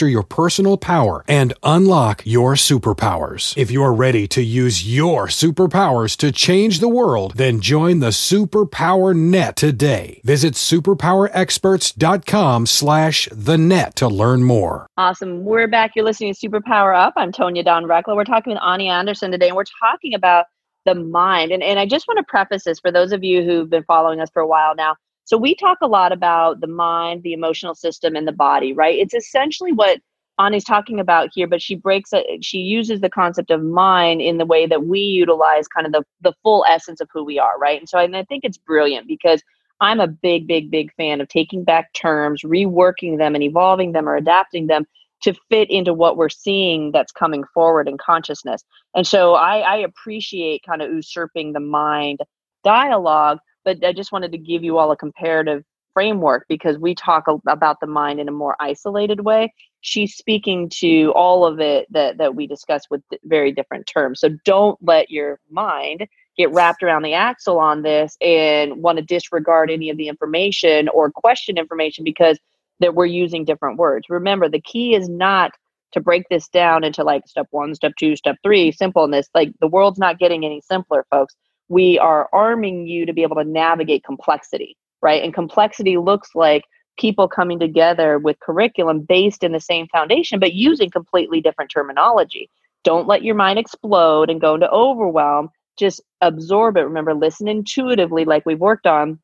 master 0.00 0.08
your 0.08 0.22
personal 0.22 0.78
power 0.78 1.22
and 1.28 1.52
unlock 1.62 2.22
your 2.24 2.54
superpowers. 2.54 3.54
If 3.56 3.70
you're 3.70 3.92
ready 3.92 4.26
to 4.28 4.42
use 4.42 4.88
your 4.88 5.26
superpowers 5.26 6.16
to 6.18 6.30
change 6.32 6.80
the 6.80 6.88
world, 6.88 7.34
then 7.36 7.60
join 7.60 8.00
the 8.00 8.08
Superpower 8.08 9.14
Net 9.14 9.56
today. 9.56 10.22
Visit 10.24 10.54
superpowerexperts.com 10.54 12.66
slash 12.66 13.28
the 13.30 13.58
net 13.58 13.94
to 13.96 14.08
learn 14.08 14.42
more. 14.42 14.86
Awesome. 14.96 15.44
We're 15.44 15.68
back. 15.68 15.92
You're 15.94 16.06
listening 16.06 16.34
to 16.34 16.48
Superpower 16.48 16.96
Up. 16.96 17.12
I'm 17.16 17.32
Tonya 17.32 17.64
Dawn 17.64 17.84
Recla. 17.84 18.16
We're 18.16 18.24
talking 18.24 18.54
with 18.54 18.62
Ani 18.62 18.88
Anderson 18.88 19.30
today, 19.30 19.48
and 19.48 19.56
we're 19.56 19.64
talking 19.80 20.14
about 20.14 20.46
the 20.86 20.94
mind. 20.94 21.52
And, 21.52 21.62
and 21.62 21.78
I 21.78 21.84
just 21.84 22.08
want 22.08 22.16
to 22.18 22.24
preface 22.24 22.64
this 22.64 22.80
for 22.80 22.90
those 22.90 23.12
of 23.12 23.22
you 23.22 23.42
who've 23.42 23.68
been 23.68 23.84
following 23.84 24.18
us 24.20 24.30
for 24.30 24.40
a 24.40 24.46
while 24.46 24.74
now. 24.74 24.96
So 25.30 25.38
we 25.38 25.54
talk 25.54 25.78
a 25.80 25.86
lot 25.86 26.10
about 26.10 26.60
the 26.60 26.66
mind, 26.66 27.22
the 27.22 27.34
emotional 27.34 27.76
system, 27.76 28.16
and 28.16 28.26
the 28.26 28.32
body, 28.32 28.72
right? 28.72 28.98
It's 28.98 29.14
essentially 29.14 29.70
what 29.70 30.00
Ani's 30.40 30.64
talking 30.64 30.98
about 30.98 31.28
here, 31.32 31.46
but 31.46 31.62
she 31.62 31.76
breaks 31.76 32.12
it, 32.12 32.44
she 32.44 32.58
uses 32.58 33.00
the 33.00 33.08
concept 33.08 33.52
of 33.52 33.62
mind 33.62 34.20
in 34.20 34.38
the 34.38 34.44
way 34.44 34.66
that 34.66 34.86
we 34.86 34.98
utilize 34.98 35.68
kind 35.68 35.86
of 35.86 35.92
the, 35.92 36.04
the 36.20 36.32
full 36.42 36.64
essence 36.68 37.00
of 37.00 37.08
who 37.12 37.22
we 37.22 37.38
are, 37.38 37.56
right? 37.60 37.78
And 37.78 37.88
so 37.88 37.96
I, 37.96 38.02
and 38.02 38.16
I 38.16 38.24
think 38.24 38.42
it's 38.42 38.58
brilliant 38.58 39.06
because 39.06 39.40
I'm 39.80 40.00
a 40.00 40.08
big, 40.08 40.48
big, 40.48 40.68
big 40.68 40.92
fan 40.94 41.20
of 41.20 41.28
taking 41.28 41.62
back 41.62 41.92
terms, 41.92 42.42
reworking 42.42 43.16
them, 43.16 43.36
and 43.36 43.44
evolving 43.44 43.92
them 43.92 44.08
or 44.08 44.16
adapting 44.16 44.66
them 44.66 44.84
to 45.22 45.32
fit 45.48 45.70
into 45.70 45.94
what 45.94 46.16
we're 46.16 46.28
seeing 46.28 46.90
that's 46.90 47.12
coming 47.12 47.44
forward 47.54 47.86
in 47.86 47.98
consciousness. 47.98 48.64
And 48.96 49.06
so 49.06 49.34
I, 49.34 49.58
I 49.58 49.76
appreciate 49.76 50.64
kind 50.66 50.82
of 50.82 50.90
usurping 50.90 51.52
the 51.52 51.60
mind 51.60 52.18
dialogue 52.64 53.38
but 53.64 53.84
I 53.84 53.92
just 53.92 54.12
wanted 54.12 54.32
to 54.32 54.38
give 54.38 54.64
you 54.64 54.78
all 54.78 54.90
a 54.90 54.96
comparative 54.96 55.64
framework 55.92 56.46
because 56.48 56.78
we 56.78 56.94
talk 56.94 57.24
about 57.48 57.78
the 57.80 57.86
mind 57.86 58.20
in 58.20 58.28
a 58.28 58.32
more 58.32 58.56
isolated 58.60 59.20
way. 59.20 59.52
She's 59.80 60.14
speaking 60.14 60.70
to 60.80 61.12
all 61.16 61.44
of 61.44 61.60
it 61.60 61.86
that, 61.92 62.18
that 62.18 62.34
we 62.34 62.46
discuss 62.46 62.84
with 62.90 63.02
very 63.24 63.52
different 63.52 63.86
terms. 63.86 64.20
So 64.20 64.30
don't 64.44 64.78
let 64.82 65.10
your 65.10 65.40
mind 65.50 66.06
get 66.36 66.52
wrapped 66.52 66.82
around 66.82 67.02
the 67.02 67.14
axle 67.14 67.58
on 67.58 67.82
this 67.82 68.16
and 68.20 68.82
want 68.82 68.98
to 68.98 69.04
disregard 69.04 69.70
any 69.70 69.90
of 69.90 69.96
the 69.96 70.08
information 70.08 70.88
or 70.90 71.10
question 71.10 71.58
information 71.58 72.04
because 72.04 72.38
that 72.78 72.94
we're 72.94 73.06
using 73.06 73.44
different 73.44 73.76
words. 73.76 74.06
Remember, 74.08 74.48
the 74.48 74.60
key 74.60 74.94
is 74.94 75.08
not 75.08 75.52
to 75.92 76.00
break 76.00 76.22
this 76.30 76.48
down 76.48 76.84
into 76.84 77.02
like 77.02 77.26
step 77.26 77.48
one, 77.50 77.74
step 77.74 77.92
two, 77.98 78.16
step 78.16 78.36
three, 78.42 78.70
simpleness. 78.70 79.28
Like 79.34 79.52
the 79.60 79.66
world's 79.66 79.98
not 79.98 80.18
getting 80.18 80.44
any 80.44 80.60
simpler, 80.60 81.04
folks 81.10 81.34
we 81.70 81.98
are 81.98 82.28
arming 82.32 82.86
you 82.86 83.06
to 83.06 83.12
be 83.12 83.22
able 83.22 83.36
to 83.36 83.44
navigate 83.44 84.04
complexity, 84.04 84.76
right? 85.00 85.22
And 85.22 85.32
complexity 85.32 85.96
looks 85.96 86.30
like 86.34 86.64
people 86.98 87.28
coming 87.28 87.58
together 87.58 88.18
with 88.18 88.40
curriculum 88.40 89.00
based 89.08 89.44
in 89.44 89.52
the 89.52 89.60
same 89.60 89.86
foundation, 89.86 90.40
but 90.40 90.52
using 90.52 90.90
completely 90.90 91.40
different 91.40 91.70
terminology. 91.70 92.50
Don't 92.82 93.06
let 93.06 93.22
your 93.22 93.36
mind 93.36 93.58
explode 93.58 94.30
and 94.30 94.40
go 94.40 94.54
into 94.54 94.68
overwhelm. 94.70 95.48
Just 95.78 96.02
absorb 96.20 96.76
it. 96.76 96.82
Remember, 96.82 97.14
listen 97.14 97.46
intuitively, 97.46 98.24
like 98.24 98.44
we've 98.44 98.60
worked 98.60 98.86
on, 98.86 99.20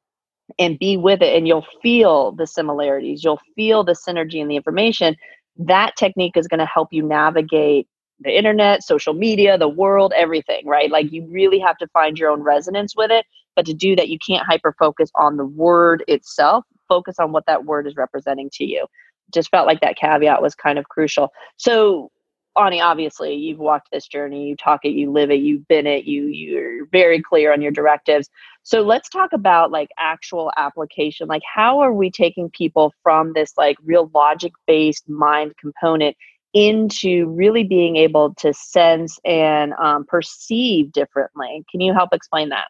and 0.59 0.79
be 0.79 0.97
with 0.97 1.23
it 1.23 1.37
and 1.37 1.49
you'll 1.49 1.67
feel 1.83 2.31
the 2.31 2.47
similarities 2.47 3.25
you'll 3.25 3.41
feel 3.57 3.83
the 3.83 3.97
synergy 4.07 4.37
in 4.37 4.47
the 4.47 4.55
information 4.55 5.17
that 5.57 5.97
technique 5.97 6.37
is 6.37 6.47
going 6.47 6.61
to 6.61 6.67
help 6.67 6.93
you 6.93 7.03
navigate 7.03 7.88
the 8.21 8.37
internet 8.37 8.83
social 8.83 9.15
media 9.15 9.59
the 9.59 9.69
world 9.69 10.13
everything 10.17 10.67
right? 10.67 10.91
Like 10.91 11.13
you 11.13 11.27
really 11.31 11.59
have 11.59 11.77
to 11.79 11.89
find 11.89 12.19
your 12.19 12.31
own 12.31 12.43
resonance 12.43 12.95
with 12.97 13.11
it. 13.11 13.27
But 13.55 13.67
to 13.67 13.75
do 13.75 13.97
that 13.97 14.09
you 14.09 14.19
can't 14.25 14.47
hyper 14.47 14.75
focus 14.79 15.11
on 15.15 15.37
the 15.37 15.47
word 15.47 16.05
itself. 16.09 16.65
Focus 16.89 17.17
on 17.19 17.33
what 17.33 17.47
that 17.47 17.65
word 17.65 17.87
is 17.87 17.97
representing 17.97 18.51
to 18.55 18.65
you. 18.65 18.87
Just 19.35 19.51
felt 19.51 19.67
like 19.67 19.81
that 19.81 19.97
caveat 19.97 20.41
was 20.41 20.55
kind 20.55 20.79
of 20.79 20.89
crucial. 20.89 21.31
So 21.57 22.11
Ani, 22.57 22.81
obviously 22.81 23.35
you've 23.35 23.59
walked 23.59 23.89
this 23.93 24.07
journey, 24.07 24.49
you 24.49 24.57
talk 24.57 24.81
it, 24.85 24.91
you 24.91 25.13
live 25.13 25.31
it, 25.31 25.41
you've 25.41 25.67
been 25.69 25.87
it, 25.87 26.05
you 26.05 26.27
you're 26.27 26.87
very 26.87 27.21
clear 27.21 27.53
on 27.53 27.61
your 27.61 27.73
directives. 27.73 28.31
So 28.63 28.83
let's 28.83 29.09
talk 29.09 29.33
about 29.33 29.71
like 29.71 29.91
actual 29.99 30.51
application. 30.57 31.29
Like 31.29 31.43
how 31.45 31.81
are 31.81 31.93
we 31.93 32.11
taking 32.11 32.51
people 32.51 32.93
from 33.03 33.33
this 33.35 33.53
like 33.57 33.77
real 33.85 34.11
logic 34.15 34.53
based 34.67 35.09
mind 35.09 35.55
component 35.61 36.17
into 36.57 37.29
really 37.29 37.65
being 37.65 37.97
able 37.97 38.35
to 38.35 38.55
sense 38.55 39.21
and 39.27 39.75
um, 39.75 40.07
perceive 40.07 40.91
differently? 40.91 41.65
Can 41.71 41.83
you 41.83 41.93
help 41.93 42.15
explain 42.15 42.49
that? 42.49 42.69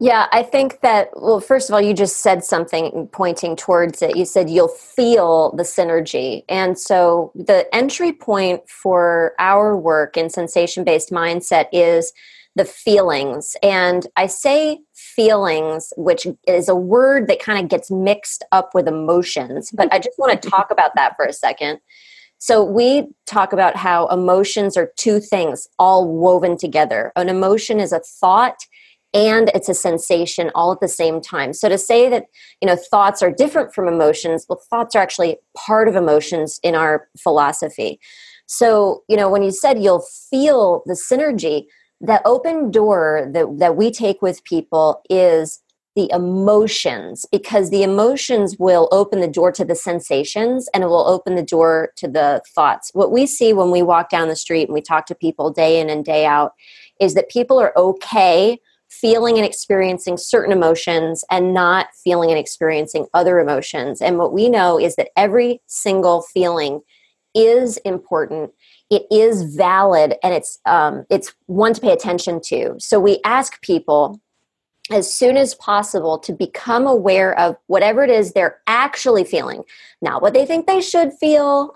Yeah, 0.00 0.28
I 0.30 0.44
think 0.44 0.80
that, 0.80 1.10
well, 1.16 1.40
first 1.40 1.68
of 1.68 1.74
all, 1.74 1.80
you 1.80 1.92
just 1.92 2.18
said 2.18 2.44
something 2.44 3.08
pointing 3.12 3.56
towards 3.56 4.00
it. 4.00 4.16
You 4.16 4.24
said 4.24 4.48
you'll 4.48 4.68
feel 4.68 5.52
the 5.56 5.64
synergy. 5.64 6.44
And 6.48 6.78
so 6.78 7.32
the 7.34 7.66
entry 7.74 8.12
point 8.12 8.68
for 8.70 9.34
our 9.38 9.76
work 9.76 10.16
in 10.16 10.30
sensation 10.30 10.84
based 10.84 11.10
mindset 11.10 11.66
is 11.72 12.12
the 12.54 12.64
feelings. 12.64 13.56
And 13.62 14.06
I 14.16 14.28
say 14.28 14.78
feelings, 14.94 15.92
which 15.96 16.26
is 16.46 16.68
a 16.68 16.76
word 16.76 17.26
that 17.26 17.40
kind 17.40 17.62
of 17.62 17.68
gets 17.68 17.90
mixed 17.90 18.44
up 18.52 18.74
with 18.74 18.86
emotions, 18.88 19.72
but 19.72 19.92
I 19.92 19.98
just 19.98 20.18
want 20.18 20.40
to 20.40 20.48
talk 20.48 20.70
about 20.70 20.92
that 20.94 21.16
for 21.16 21.24
a 21.24 21.32
second. 21.32 21.80
So, 22.38 22.62
we 22.62 23.08
talk 23.26 23.52
about 23.52 23.76
how 23.76 24.06
emotions 24.08 24.76
are 24.76 24.92
two 24.96 25.20
things 25.20 25.68
all 25.78 26.08
woven 26.08 26.56
together. 26.56 27.12
An 27.16 27.28
emotion 27.28 27.80
is 27.80 27.92
a 27.92 28.00
thought 28.00 28.58
and 29.14 29.50
it's 29.54 29.68
a 29.68 29.74
sensation 29.74 30.50
all 30.54 30.72
at 30.72 30.80
the 30.80 30.88
same 30.88 31.20
time. 31.20 31.52
So 31.52 31.68
to 31.68 31.78
say 31.78 32.08
that, 32.10 32.26
you 32.60 32.66
know, 32.66 32.76
thoughts 32.76 33.22
are 33.22 33.30
different 33.30 33.74
from 33.74 33.88
emotions, 33.88 34.44
well, 34.48 34.60
thoughts 34.68 34.94
are 34.94 35.02
actually 35.02 35.38
part 35.56 35.88
of 35.88 35.96
emotions 35.96 36.60
in 36.62 36.74
our 36.74 37.08
philosophy. 37.18 37.98
So, 38.46 39.02
you 39.08 39.16
know, 39.16 39.30
when 39.30 39.42
you 39.42 39.50
said 39.50 39.82
you'll 39.82 40.04
feel 40.30 40.82
the 40.86 40.92
synergy, 40.92 41.66
that 42.00 42.22
open 42.24 42.70
door 42.70 43.28
that, 43.32 43.58
that 43.58 43.76
we 43.76 43.90
take 43.90 44.22
with 44.22 44.44
people 44.44 45.02
is 45.10 45.60
the 45.98 46.08
emotions 46.12 47.26
because 47.32 47.70
the 47.70 47.82
emotions 47.82 48.56
will 48.56 48.88
open 48.92 49.18
the 49.18 49.26
door 49.26 49.50
to 49.50 49.64
the 49.64 49.74
sensations 49.74 50.68
and 50.72 50.84
it 50.84 50.86
will 50.86 51.08
open 51.08 51.34
the 51.34 51.42
door 51.42 51.90
to 51.96 52.06
the 52.06 52.40
thoughts. 52.54 52.92
What 52.94 53.10
we 53.10 53.26
see 53.26 53.52
when 53.52 53.72
we 53.72 53.82
walk 53.82 54.08
down 54.08 54.28
the 54.28 54.36
street 54.36 54.68
and 54.68 54.74
we 54.74 54.80
talk 54.80 55.06
to 55.06 55.14
people 55.16 55.50
day 55.50 55.80
in 55.80 55.90
and 55.90 56.04
day 56.04 56.24
out 56.24 56.52
is 57.00 57.14
that 57.14 57.28
people 57.28 57.58
are 57.58 57.76
okay 57.76 58.60
feeling 58.88 59.38
and 59.38 59.44
experiencing 59.44 60.16
certain 60.16 60.52
emotions 60.52 61.24
and 61.32 61.52
not 61.52 61.88
feeling 62.04 62.30
and 62.30 62.38
experiencing 62.38 63.08
other 63.12 63.40
emotions. 63.40 64.00
And 64.00 64.18
what 64.18 64.32
we 64.32 64.48
know 64.48 64.78
is 64.78 64.94
that 64.94 65.08
every 65.16 65.60
single 65.66 66.22
feeling 66.22 66.80
is 67.34 67.76
important. 67.78 68.52
It 68.88 69.02
is 69.10 69.56
valid, 69.56 70.14
and 70.22 70.32
it's 70.32 70.60
um, 70.64 71.06
it's 71.10 71.34
one 71.46 71.74
to 71.74 71.80
pay 71.80 71.92
attention 71.92 72.40
to. 72.46 72.76
So 72.78 73.00
we 73.00 73.18
ask 73.24 73.60
people 73.62 74.20
as 74.90 75.12
soon 75.12 75.36
as 75.36 75.54
possible 75.54 76.18
to 76.18 76.32
become 76.32 76.86
aware 76.86 77.38
of 77.38 77.56
whatever 77.66 78.02
it 78.02 78.10
is 78.10 78.32
they're 78.32 78.60
actually 78.66 79.24
feeling, 79.24 79.62
not 80.00 80.22
what 80.22 80.34
they 80.34 80.46
think 80.46 80.66
they 80.66 80.80
should 80.80 81.12
feel. 81.14 81.74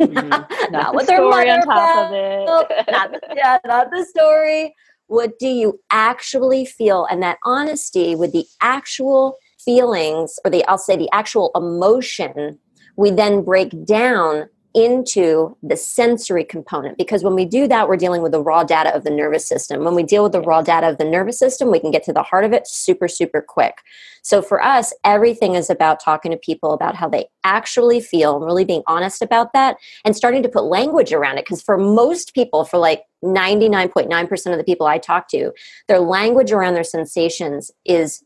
Mm-hmm. 0.00 0.28
not, 0.28 0.50
not 0.70 0.94
what 0.94 1.06
their 1.06 1.20
mother 1.22 1.50
on 1.50 1.62
top 1.62 2.10
felt, 2.10 2.70
of 2.70 2.70
it. 2.70 2.90
not, 2.90 3.14
yeah, 3.36 3.58
not 3.66 3.90
the 3.90 4.04
story 4.04 4.74
what 5.10 5.40
do 5.40 5.48
you 5.48 5.80
actually 5.90 6.64
feel? 6.64 7.04
And 7.10 7.20
that 7.24 7.38
honesty 7.42 8.14
with 8.14 8.30
the 8.30 8.46
actual 8.60 9.38
feelings, 9.58 10.38
or 10.44 10.52
the 10.52 10.64
I'll 10.66 10.78
say 10.78 10.96
the 10.96 11.10
actual 11.12 11.50
emotion, 11.56 12.60
we 12.96 13.10
then 13.10 13.42
break 13.42 13.84
down 13.84 14.48
into 14.74 15.56
the 15.62 15.76
sensory 15.76 16.44
component 16.44 16.96
because 16.96 17.24
when 17.24 17.34
we 17.34 17.44
do 17.44 17.66
that 17.66 17.88
we're 17.88 17.96
dealing 17.96 18.22
with 18.22 18.30
the 18.30 18.42
raw 18.42 18.62
data 18.62 18.94
of 18.94 19.02
the 19.02 19.10
nervous 19.10 19.46
system. 19.46 19.84
When 19.84 19.96
we 19.96 20.04
deal 20.04 20.22
with 20.22 20.32
the 20.32 20.40
raw 20.40 20.62
data 20.62 20.88
of 20.88 20.98
the 20.98 21.04
nervous 21.04 21.38
system 21.38 21.70
we 21.70 21.80
can 21.80 21.90
get 21.90 22.04
to 22.04 22.12
the 22.12 22.22
heart 22.22 22.44
of 22.44 22.52
it 22.52 22.68
super 22.68 23.08
super 23.08 23.40
quick. 23.40 23.78
So 24.22 24.42
for 24.42 24.62
us 24.62 24.94
everything 25.02 25.54
is 25.56 25.70
about 25.70 25.98
talking 25.98 26.30
to 26.30 26.36
people 26.36 26.72
about 26.72 26.94
how 26.94 27.08
they 27.08 27.26
actually 27.42 28.00
feel 28.00 28.36
and 28.36 28.44
really 28.44 28.64
being 28.64 28.82
honest 28.86 29.22
about 29.22 29.52
that 29.54 29.76
and 30.04 30.14
starting 30.14 30.42
to 30.44 30.48
put 30.48 30.64
language 30.64 31.12
around 31.12 31.38
it. 31.38 31.46
Because 31.46 31.62
for 31.62 31.76
most 31.76 32.32
people 32.32 32.64
for 32.64 32.78
like 32.78 33.02
99.9% 33.24 34.52
of 34.52 34.58
the 34.58 34.64
people 34.64 34.86
i 34.86 34.98
talk 34.98 35.28
to 35.28 35.52
their 35.88 36.00
language 36.00 36.52
around 36.52 36.74
their 36.74 36.84
sensations 36.84 37.70
is 37.84 38.24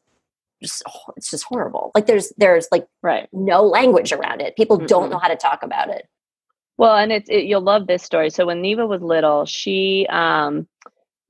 just, 0.63 0.83
it's 1.17 1.31
just 1.31 1.45
horrible. 1.45 1.91
Like 1.95 2.07
there's 2.07 2.33
there's 2.39 2.69
like 2.73 2.87
right. 3.03 3.29
no 3.33 3.63
language 3.63 4.13
around 4.13 4.41
it. 4.41 4.57
People 4.57 4.79
mm 4.79 4.87
don't 4.87 5.11
know 5.11 5.19
how 5.19 5.29
to 5.29 5.37
talk 5.37 5.63
about 5.63 5.89
it 5.89 6.07
well, 6.77 6.97
and 6.97 7.13
it's 7.13 7.29
it, 7.31 7.45
you'll 7.45 7.61
love 7.61 7.87
this 7.87 8.03
story. 8.03 8.31
So 8.31 8.47
when 8.47 8.61
Neva 8.61 8.87
was 8.87 9.03
little, 9.03 9.47
she 9.47 10.07
um 10.11 10.67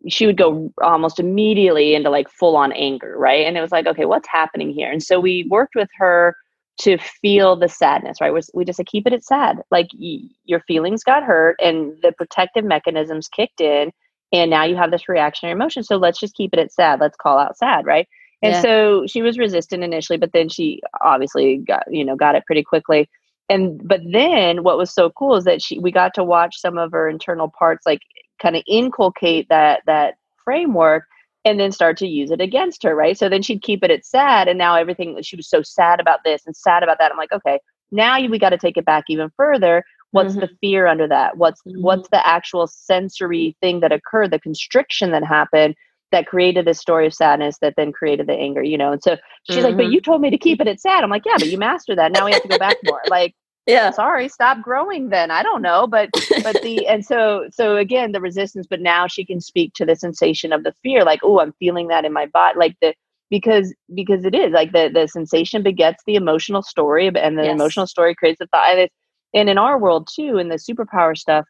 she 0.09 0.26
would 0.26 0.37
go 0.37 0.72
almost 0.83 1.18
immediately 1.18 1.94
into 1.94 2.11
like 2.11 2.28
full 2.28 2.57
on 2.57 2.72
anger, 2.72 3.16
right? 3.16 3.46
And 3.46 3.57
it 3.57 3.61
was 3.61 3.72
like, 3.72 3.87
okay, 3.87 4.04
what's 4.04 4.28
happening 4.28 4.70
here? 4.70 4.90
And 4.90 5.02
so 5.02 5.18
we 5.18 5.46
worked 5.48 5.74
with 5.74 5.88
her 5.96 6.37
to 6.76 6.98
feel 6.98 7.57
the 7.57 7.68
sadness, 7.68 8.20
right? 8.20 8.33
We 8.52 8.64
just 8.64 8.76
said, 8.76 8.87
keep 8.87 9.07
it 9.07 9.12
at 9.12 9.24
sad. 9.24 9.61
Like 9.70 9.88
y- 9.98 10.28
your 10.44 10.61
feelings 10.61 11.04
got 11.04 11.22
hurt 11.22 11.57
and 11.62 11.96
the 12.02 12.12
protective 12.12 12.64
mechanisms 12.64 13.28
kicked 13.28 13.61
in, 13.61 13.92
and 14.33 14.50
now 14.50 14.64
you 14.64 14.76
have 14.76 14.90
this 14.90 15.09
reactionary 15.09 15.54
emotion. 15.54 15.85
So 15.85 15.96
let's 15.96 16.18
just 16.18 16.35
keep 16.35 16.52
it 16.52 16.59
at 16.59 16.72
sad. 16.72 17.00
Let's 17.00 17.16
call 17.16 17.38
out 17.38 17.57
sad, 17.57 17.87
right? 17.87 18.09
And 18.42 18.52
yeah. 18.52 18.61
so 18.61 19.04
she 19.07 19.22
was 19.22 19.38
resistant 19.38 19.85
initially, 19.85 20.18
but 20.18 20.33
then 20.33 20.48
she 20.48 20.83
obviously 21.00 21.59
got, 21.59 21.85
you 21.90 22.04
know, 22.04 22.16
got 22.16 22.35
it 22.35 22.44
pretty 22.44 22.62
quickly 22.62 23.09
and 23.48 23.80
but 23.87 24.00
then 24.11 24.62
what 24.62 24.78
was 24.78 24.92
so 24.92 25.11
cool 25.11 25.37
is 25.37 25.44
that 25.44 25.62
she 25.62 25.78
we 25.78 25.90
got 25.90 26.14
to 26.14 26.24
watch 26.24 26.61
some 26.61 26.78
of 26.78 26.92
her 26.92 27.09
internal 27.09 27.50
parts 27.59 27.87
like 27.87 28.00
kind 28.40 28.57
of 28.57 28.62
inculcate 28.66 29.48
that 29.48 29.83
that 29.87 30.14
framework 30.44 31.04
and 31.44 31.61
then 31.61 31.70
start 31.70 31.98
to 31.98 32.07
use 32.07 32.30
it 32.30 32.40
against 32.40 32.83
her 32.83 32.94
right 32.94 33.18
so 33.18 33.28
then 33.28 33.42
she'd 33.42 33.62
keep 33.62 33.83
it 33.83 33.90
at 33.90 34.04
sad 34.04 34.48
and 34.48 34.59
now 34.59 34.74
everything 34.74 35.20
she 35.22 35.37
was 35.37 35.48
so 35.48 35.62
sad 35.62 36.00
about 36.00 36.20
this 36.24 36.42
and 36.46 36.57
sad 36.57 36.83
about 36.83 36.98
that 36.98 37.12
i'm 37.12 37.18
like 37.18 37.33
okay 37.33 37.59
now 37.90 38.18
we 38.28 38.38
got 38.38 38.50
to 38.50 38.59
take 38.59 38.76
it 38.76 38.85
back 38.85 39.04
even 39.09 39.30
further 39.37 39.85
what's 40.11 40.33
mm-hmm. 40.33 40.40
the 40.40 40.50
fear 40.61 40.87
under 40.87 41.07
that 41.07 41.37
what's 41.37 41.61
mm-hmm. 41.62 41.83
what's 41.83 42.09
the 42.09 42.26
actual 42.26 42.66
sensory 42.66 43.57
thing 43.61 43.80
that 43.80 43.92
occurred 43.92 44.30
the 44.30 44.40
constriction 44.40 45.11
that 45.11 45.24
happened 45.24 45.74
that 46.14 46.27
created 46.27 46.64
this 46.64 46.79
story 46.79 47.07
of 47.07 47.12
sadness 47.12 47.59
that 47.59 47.74
then 47.77 47.90
created 47.90 48.29
the 48.29 48.35
anger, 48.35 48.62
you 48.62 48.79
know. 48.79 48.92
And 48.92 49.03
so 49.03 49.16
she's 49.42 49.57
mm-hmm. 49.57 49.66
like, 49.66 49.77
But 49.77 49.90
you 49.90 50.00
told 50.00 50.20
me 50.20 50.31
to 50.31 50.38
keep 50.38 50.61
it 50.61 50.68
at 50.68 50.81
sad. 50.81 51.03
I'm 51.03 51.11
like, 51.11 51.24
Yeah, 51.27 51.37
but 51.38 51.48
you 51.48 51.59
mastered 51.59 51.98
that. 51.98 52.12
Now 52.12 52.24
we 52.24 52.33
have 52.33 52.42
to 52.42 52.48
go 52.48 52.59
back 52.59 52.77
more. 52.85 53.03
Like, 53.11 53.35
yeah, 53.66 53.90
sorry, 53.90 54.29
stop 54.29 54.61
growing 54.61 55.09
then. 55.09 55.31
I 55.31 55.42
don't 55.42 55.62
know. 55.62 55.87
But 55.87 56.11
but 56.42 56.61
the 56.62 56.87
and 56.87 57.05
so 57.05 57.48
so 57.50 57.77
again, 57.77 58.12
the 58.12 58.20
resistance, 58.20 58.66
but 58.68 58.81
now 58.81 59.07
she 59.07 59.24
can 59.24 59.40
speak 59.40 59.72
to 59.74 59.87
the 59.87 59.96
sensation 59.96 60.53
of 60.53 60.64
the 60.64 60.72
fear, 60.83 61.05
like, 61.05 61.20
oh, 61.22 61.40
I'm 61.40 61.53
feeling 61.59 61.88
that 61.88 62.05
in 62.05 62.12
my 62.12 62.27
body. 62.27 62.59
Like 62.59 62.77
the 62.81 62.94
because 63.31 63.74
because 63.94 64.24
it 64.24 64.35
is 64.35 64.53
like 64.53 64.72
the 64.72 64.90
the 64.92 65.09
sensation 65.09 65.62
begets 65.62 66.03
the 66.07 66.14
emotional 66.14 66.62
story 66.62 67.09
and 67.09 67.38
the 67.38 67.44
yes. 67.44 67.55
emotional 67.55 67.87
story 67.87 68.14
creates 68.14 68.38
the 68.38 68.46
thought. 68.46 68.88
And 69.35 69.48
in 69.48 69.59
our 69.59 69.79
world 69.79 70.09
too, 70.14 70.38
in 70.38 70.48
the 70.48 70.57
superpower 70.57 71.16
stuff, 71.16 71.46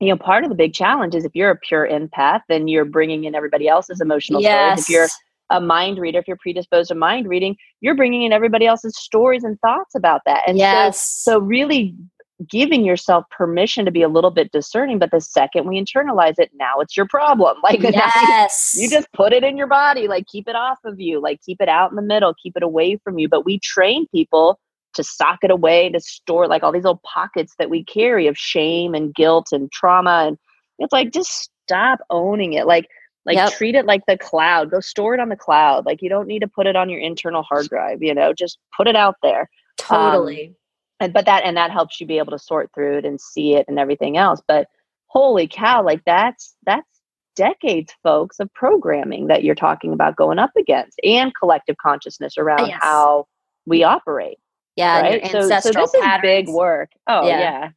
you 0.00 0.08
know, 0.08 0.16
part 0.16 0.44
of 0.44 0.50
the 0.50 0.56
big 0.56 0.74
challenge 0.74 1.14
is 1.14 1.24
if 1.24 1.34
you're 1.34 1.50
a 1.50 1.56
pure 1.56 1.88
empath, 1.88 2.40
then 2.48 2.68
you're 2.68 2.84
bringing 2.84 3.24
in 3.24 3.34
everybody 3.34 3.68
else's 3.68 4.00
emotional 4.00 4.40
yes. 4.40 4.84
stories. 4.84 4.84
If 4.84 4.88
you're 4.88 5.08
a 5.50 5.60
mind 5.60 5.98
reader, 5.98 6.18
if 6.18 6.28
you're 6.28 6.38
predisposed 6.40 6.88
to 6.88 6.94
mind 6.94 7.28
reading, 7.28 7.56
you're 7.80 7.96
bringing 7.96 8.22
in 8.22 8.32
everybody 8.32 8.66
else's 8.66 8.96
stories 8.96 9.44
and 9.44 9.58
thoughts 9.60 9.94
about 9.94 10.20
that. 10.26 10.42
And 10.46 10.58
yes. 10.58 11.02
so, 11.02 11.32
so 11.32 11.38
really 11.40 11.96
giving 12.48 12.84
yourself 12.84 13.24
permission 13.30 13.84
to 13.84 13.90
be 13.90 14.02
a 14.02 14.08
little 14.08 14.30
bit 14.30 14.52
discerning. 14.52 14.98
But 14.98 15.10
the 15.10 15.20
second 15.20 15.66
we 15.66 15.82
internalize 15.82 16.38
it, 16.38 16.50
now 16.54 16.78
it's 16.78 16.96
your 16.96 17.06
problem. 17.06 17.56
Like, 17.62 17.82
yes. 17.82 18.74
you, 18.76 18.84
you 18.84 18.90
just 18.90 19.12
put 19.12 19.32
it 19.32 19.42
in 19.42 19.56
your 19.56 19.66
body, 19.66 20.08
like 20.08 20.26
keep 20.26 20.48
it 20.48 20.54
off 20.54 20.78
of 20.84 20.98
you, 21.00 21.20
like 21.20 21.40
keep 21.44 21.60
it 21.60 21.68
out 21.68 21.90
in 21.90 21.96
the 21.96 22.02
middle, 22.02 22.32
keep 22.40 22.56
it 22.56 22.62
away 22.62 22.96
from 22.96 23.18
you. 23.18 23.28
But 23.28 23.44
we 23.44 23.58
train 23.58 24.06
people 24.06 24.58
to 24.98 25.04
sock 25.04 25.38
it 25.42 25.50
away, 25.50 25.88
to 25.90 26.00
store 26.00 26.46
like 26.46 26.62
all 26.62 26.72
these 26.72 26.84
little 26.84 27.02
pockets 27.04 27.54
that 27.58 27.70
we 27.70 27.82
carry 27.84 28.26
of 28.26 28.36
shame 28.36 28.94
and 28.94 29.14
guilt 29.14 29.48
and 29.50 29.72
trauma. 29.72 30.26
And 30.28 30.38
it's 30.78 30.92
like, 30.92 31.12
just 31.12 31.50
stop 31.64 32.00
owning 32.10 32.52
it. 32.52 32.66
Like, 32.66 32.86
like 33.24 33.36
yep. 33.36 33.52
treat 33.52 33.74
it 33.74 33.86
like 33.86 34.02
the 34.06 34.16
cloud. 34.16 34.70
Go 34.70 34.80
store 34.80 35.14
it 35.14 35.20
on 35.20 35.28
the 35.28 35.36
cloud. 35.36 35.86
Like 35.86 36.00
you 36.00 36.08
don't 36.08 36.26
need 36.26 36.40
to 36.40 36.48
put 36.48 36.66
it 36.66 36.76
on 36.76 36.88
your 36.88 37.00
internal 37.00 37.42
hard 37.42 37.68
drive, 37.68 38.02
you 38.02 38.14
know, 38.14 38.32
just 38.32 38.58
put 38.76 38.88
it 38.88 38.96
out 38.96 39.16
there. 39.22 39.50
Totally. 39.76 40.48
Um, 40.48 40.54
and 41.00 41.12
but 41.12 41.26
that 41.26 41.44
and 41.44 41.56
that 41.56 41.70
helps 41.70 42.00
you 42.00 42.06
be 42.06 42.18
able 42.18 42.32
to 42.32 42.38
sort 42.38 42.70
through 42.74 42.98
it 42.98 43.04
and 43.04 43.20
see 43.20 43.54
it 43.54 43.66
and 43.68 43.78
everything 43.78 44.16
else. 44.16 44.40
But 44.48 44.68
holy 45.06 45.46
cow, 45.46 45.84
like 45.84 46.02
that's 46.04 46.56
that's 46.64 46.88
decades, 47.36 47.94
folks, 48.02 48.40
of 48.40 48.52
programming 48.54 49.28
that 49.28 49.44
you're 49.44 49.54
talking 49.54 49.92
about 49.92 50.16
going 50.16 50.38
up 50.38 50.50
against 50.58 50.98
and 51.04 51.32
collective 51.38 51.76
consciousness 51.76 52.36
around 52.36 52.66
yes. 52.66 52.78
how 52.82 53.26
we 53.64 53.84
operate. 53.84 54.38
Yeah, 54.78 55.00
right. 55.00 55.26
So, 55.26 55.40
so 55.40 55.48
this 55.48 55.90
patterns. 56.00 56.24
is 56.24 56.46
big 56.46 56.48
work. 56.48 56.90
Oh 57.08 57.26
yeah. 57.26 57.40
yeah. 57.40 57.70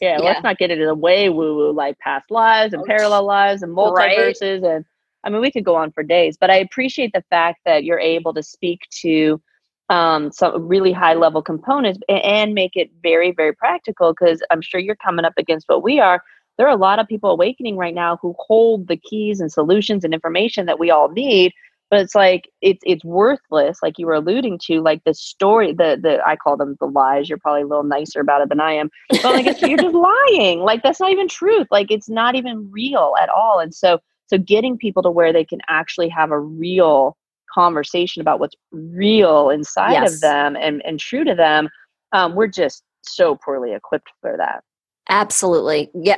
yeah. 0.00 0.18
Yeah, 0.18 0.18
let's 0.18 0.42
not 0.42 0.58
get 0.58 0.72
into 0.72 0.84
the 0.84 0.96
way 0.96 1.28
woo 1.28 1.54
woo 1.54 1.72
like 1.72 1.96
past 2.00 2.28
lives 2.30 2.74
and 2.74 2.82
oh, 2.82 2.86
parallel 2.86 3.24
lives 3.24 3.62
and 3.62 3.76
multiverses 3.76 4.62
right? 4.62 4.76
and 4.76 4.84
I 5.22 5.30
mean 5.30 5.40
we 5.40 5.52
could 5.52 5.64
go 5.64 5.76
on 5.76 5.92
for 5.92 6.02
days, 6.02 6.36
but 6.36 6.50
I 6.50 6.56
appreciate 6.56 7.12
the 7.12 7.22
fact 7.30 7.60
that 7.64 7.84
you're 7.84 8.00
able 8.00 8.34
to 8.34 8.42
speak 8.42 8.80
to 9.02 9.40
um, 9.88 10.32
some 10.32 10.66
really 10.66 10.90
high 10.90 11.14
level 11.14 11.42
components 11.42 12.00
and, 12.08 12.20
and 12.22 12.54
make 12.54 12.72
it 12.74 12.90
very 13.02 13.30
very 13.30 13.52
practical 13.52 14.12
because 14.12 14.42
I'm 14.50 14.62
sure 14.62 14.80
you're 14.80 14.96
coming 14.96 15.24
up 15.24 15.34
against 15.36 15.68
what 15.68 15.84
we 15.84 16.00
are. 16.00 16.20
There 16.58 16.66
are 16.66 16.74
a 16.74 16.76
lot 16.76 16.98
of 16.98 17.06
people 17.06 17.30
awakening 17.30 17.76
right 17.76 17.94
now 17.94 18.18
who 18.20 18.34
hold 18.40 18.88
the 18.88 18.96
keys 18.96 19.40
and 19.40 19.52
solutions 19.52 20.02
and 20.02 20.12
information 20.12 20.66
that 20.66 20.80
we 20.80 20.90
all 20.90 21.08
need, 21.10 21.52
but 21.92 22.00
it's 22.00 22.14
like 22.14 22.48
it's 22.62 22.82
it's 22.86 23.04
worthless 23.04 23.78
like 23.82 23.98
you 23.98 24.06
were 24.06 24.14
alluding 24.14 24.58
to 24.58 24.80
like 24.80 25.04
the 25.04 25.12
story 25.12 25.72
the 25.72 25.98
the 26.02 26.18
i 26.26 26.34
call 26.34 26.56
them 26.56 26.74
the 26.80 26.86
lies 26.86 27.28
you're 27.28 27.38
probably 27.38 27.62
a 27.62 27.66
little 27.66 27.84
nicer 27.84 28.18
about 28.18 28.40
it 28.40 28.48
than 28.48 28.60
i 28.60 28.72
am 28.72 28.90
but 29.10 29.24
like 29.24 29.60
you're 29.60 29.78
just 29.78 29.94
lying 29.94 30.60
like 30.60 30.82
that's 30.82 30.98
not 30.98 31.12
even 31.12 31.28
truth 31.28 31.68
like 31.70 31.90
it's 31.90 32.08
not 32.08 32.34
even 32.34 32.68
real 32.72 33.12
at 33.22 33.28
all 33.28 33.60
and 33.60 33.74
so 33.74 33.98
so 34.26 34.38
getting 34.38 34.78
people 34.78 35.02
to 35.02 35.10
where 35.10 35.32
they 35.32 35.44
can 35.44 35.60
actually 35.68 36.08
have 36.08 36.30
a 36.30 36.40
real 36.40 37.16
conversation 37.52 38.22
about 38.22 38.40
what's 38.40 38.56
real 38.72 39.50
inside 39.50 39.92
yes. 39.92 40.14
of 40.14 40.20
them 40.22 40.56
and 40.56 40.82
and 40.86 40.98
true 40.98 41.24
to 41.24 41.34
them 41.34 41.68
um, 42.12 42.34
we're 42.34 42.46
just 42.46 42.82
so 43.02 43.36
poorly 43.36 43.72
equipped 43.72 44.10
for 44.20 44.36
that. 44.36 44.62
Absolutely. 45.08 45.90
Yeah 45.94 46.16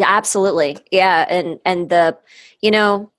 absolutely. 0.00 0.76
Yeah 0.92 1.26
and 1.28 1.58
and 1.64 1.88
the 1.88 2.16
you 2.60 2.70
know 2.70 3.10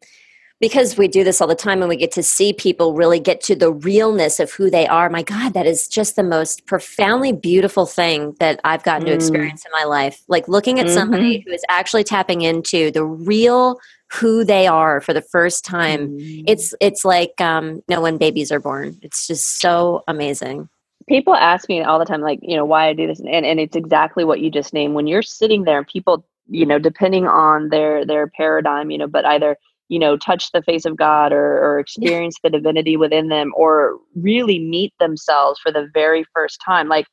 because 0.59 0.97
we 0.97 1.07
do 1.07 1.23
this 1.23 1.39
all 1.39 1.47
the 1.47 1.55
time 1.55 1.81
and 1.81 1.89
we 1.89 1.95
get 1.95 2.11
to 2.11 2.23
see 2.23 2.51
people 2.51 2.93
really 2.93 3.19
get 3.19 3.41
to 3.41 3.55
the 3.55 3.71
realness 3.71 4.39
of 4.39 4.51
who 4.51 4.69
they 4.69 4.87
are 4.87 5.09
my 5.09 5.23
god 5.23 5.53
that 5.53 5.65
is 5.65 5.87
just 5.87 6.15
the 6.15 6.23
most 6.23 6.65
profoundly 6.65 7.31
beautiful 7.31 7.85
thing 7.85 8.35
that 8.39 8.59
i've 8.63 8.83
gotten 8.83 9.03
mm. 9.03 9.09
to 9.09 9.13
experience 9.13 9.65
in 9.65 9.71
my 9.71 9.83
life 9.83 10.21
like 10.27 10.47
looking 10.47 10.79
at 10.79 10.85
mm-hmm. 10.85 10.95
somebody 10.95 11.39
who 11.39 11.51
is 11.51 11.63
actually 11.69 12.03
tapping 12.03 12.41
into 12.41 12.91
the 12.91 13.03
real 13.03 13.79
who 14.11 14.43
they 14.43 14.65
are 14.65 15.01
for 15.01 15.13
the 15.13 15.21
first 15.21 15.63
time 15.63 16.09
mm. 16.09 16.43
it's 16.47 16.73
it's 16.79 17.05
like 17.05 17.39
um 17.39 17.81
you 17.87 17.95
know 17.95 18.01
when 18.01 18.17
babies 18.17 18.51
are 18.51 18.59
born 18.59 18.97
it's 19.01 19.27
just 19.27 19.59
so 19.59 20.03
amazing 20.07 20.67
people 21.07 21.33
ask 21.33 21.69
me 21.69 21.81
all 21.81 21.99
the 21.99 22.05
time 22.05 22.21
like 22.21 22.39
you 22.41 22.55
know 22.55 22.65
why 22.65 22.87
i 22.87 22.93
do 22.93 23.07
this 23.07 23.19
and, 23.19 23.45
and 23.45 23.59
it's 23.59 23.75
exactly 23.75 24.23
what 24.23 24.39
you 24.39 24.49
just 24.49 24.73
named 24.73 24.93
when 24.93 25.07
you're 25.07 25.21
sitting 25.21 25.63
there 25.63 25.77
and 25.77 25.87
people 25.87 26.25
you 26.47 26.65
know 26.65 26.79
depending 26.79 27.27
on 27.27 27.69
their 27.69 28.05
their 28.05 28.27
paradigm 28.27 28.89
you 28.89 28.97
know 28.97 29.07
but 29.07 29.25
either 29.25 29.55
you 29.89 29.99
know 29.99 30.15
touch 30.15 30.51
the 30.51 30.61
face 30.61 30.85
of 30.85 30.95
god 30.95 31.33
or, 31.33 31.59
or 31.63 31.79
experience 31.79 32.37
the 32.43 32.49
divinity 32.49 32.95
within 32.95 33.27
them 33.27 33.51
or 33.55 33.97
really 34.15 34.59
meet 34.59 34.93
themselves 34.99 35.59
for 35.59 35.71
the 35.71 35.89
very 35.93 36.23
first 36.33 36.59
time 36.65 36.87
like 36.87 37.05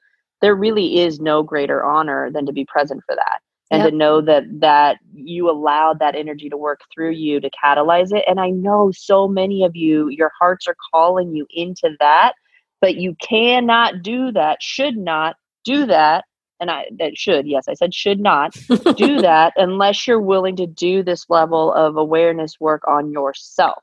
there 0.43 0.55
really 0.55 0.99
is 1.01 1.19
no 1.19 1.43
greater 1.43 1.85
honor 1.85 2.31
than 2.31 2.47
to 2.47 2.53
be 2.53 2.65
present 2.65 3.03
for 3.07 3.17
that 3.17 3.41
and 3.71 3.83
yep. 3.83 3.91
to 3.91 3.97
know 3.97 4.21
that 4.21 4.45
that 4.61 4.99
you 5.12 5.51
allowed 5.51 5.99
that 5.99 6.15
energy 6.15 6.49
to 6.49 6.57
work 6.57 6.81
through 6.95 7.11
you 7.11 7.41
to 7.41 7.51
catalyze 7.51 8.15
it 8.15 8.25
and 8.29 8.39
i 8.39 8.51
know 8.51 8.91
so 8.93 9.27
many 9.27 9.65
of 9.65 9.75
you 9.75 10.09
your 10.09 10.31
hearts 10.39 10.67
are 10.67 10.77
calling 10.93 11.35
you 11.35 11.47
into 11.51 11.91
that 11.99 12.35
but 12.81 12.97
you 12.97 13.17
cannot 13.21 14.03
do 14.03 14.31
that 14.31 14.62
should 14.62 14.97
not 14.97 15.37
do 15.65 15.87
that 15.87 16.25
and 16.61 16.71
I 16.71 16.87
that 16.99 17.16
should, 17.16 17.47
yes, 17.47 17.69
I 17.69 17.75
said 17.75 17.95
should 17.95 18.21
not 18.21 18.53
do 18.97 19.21
that 19.21 19.53
unless 19.57 20.07
you're 20.07 20.21
willing 20.21 20.57
to 20.57 20.66
do 20.66 21.03
this 21.03 21.27
level 21.29 21.73
of 21.73 21.97
awareness 21.97 22.59
work 22.61 22.83
on 22.88 23.11
yourself. 23.11 23.83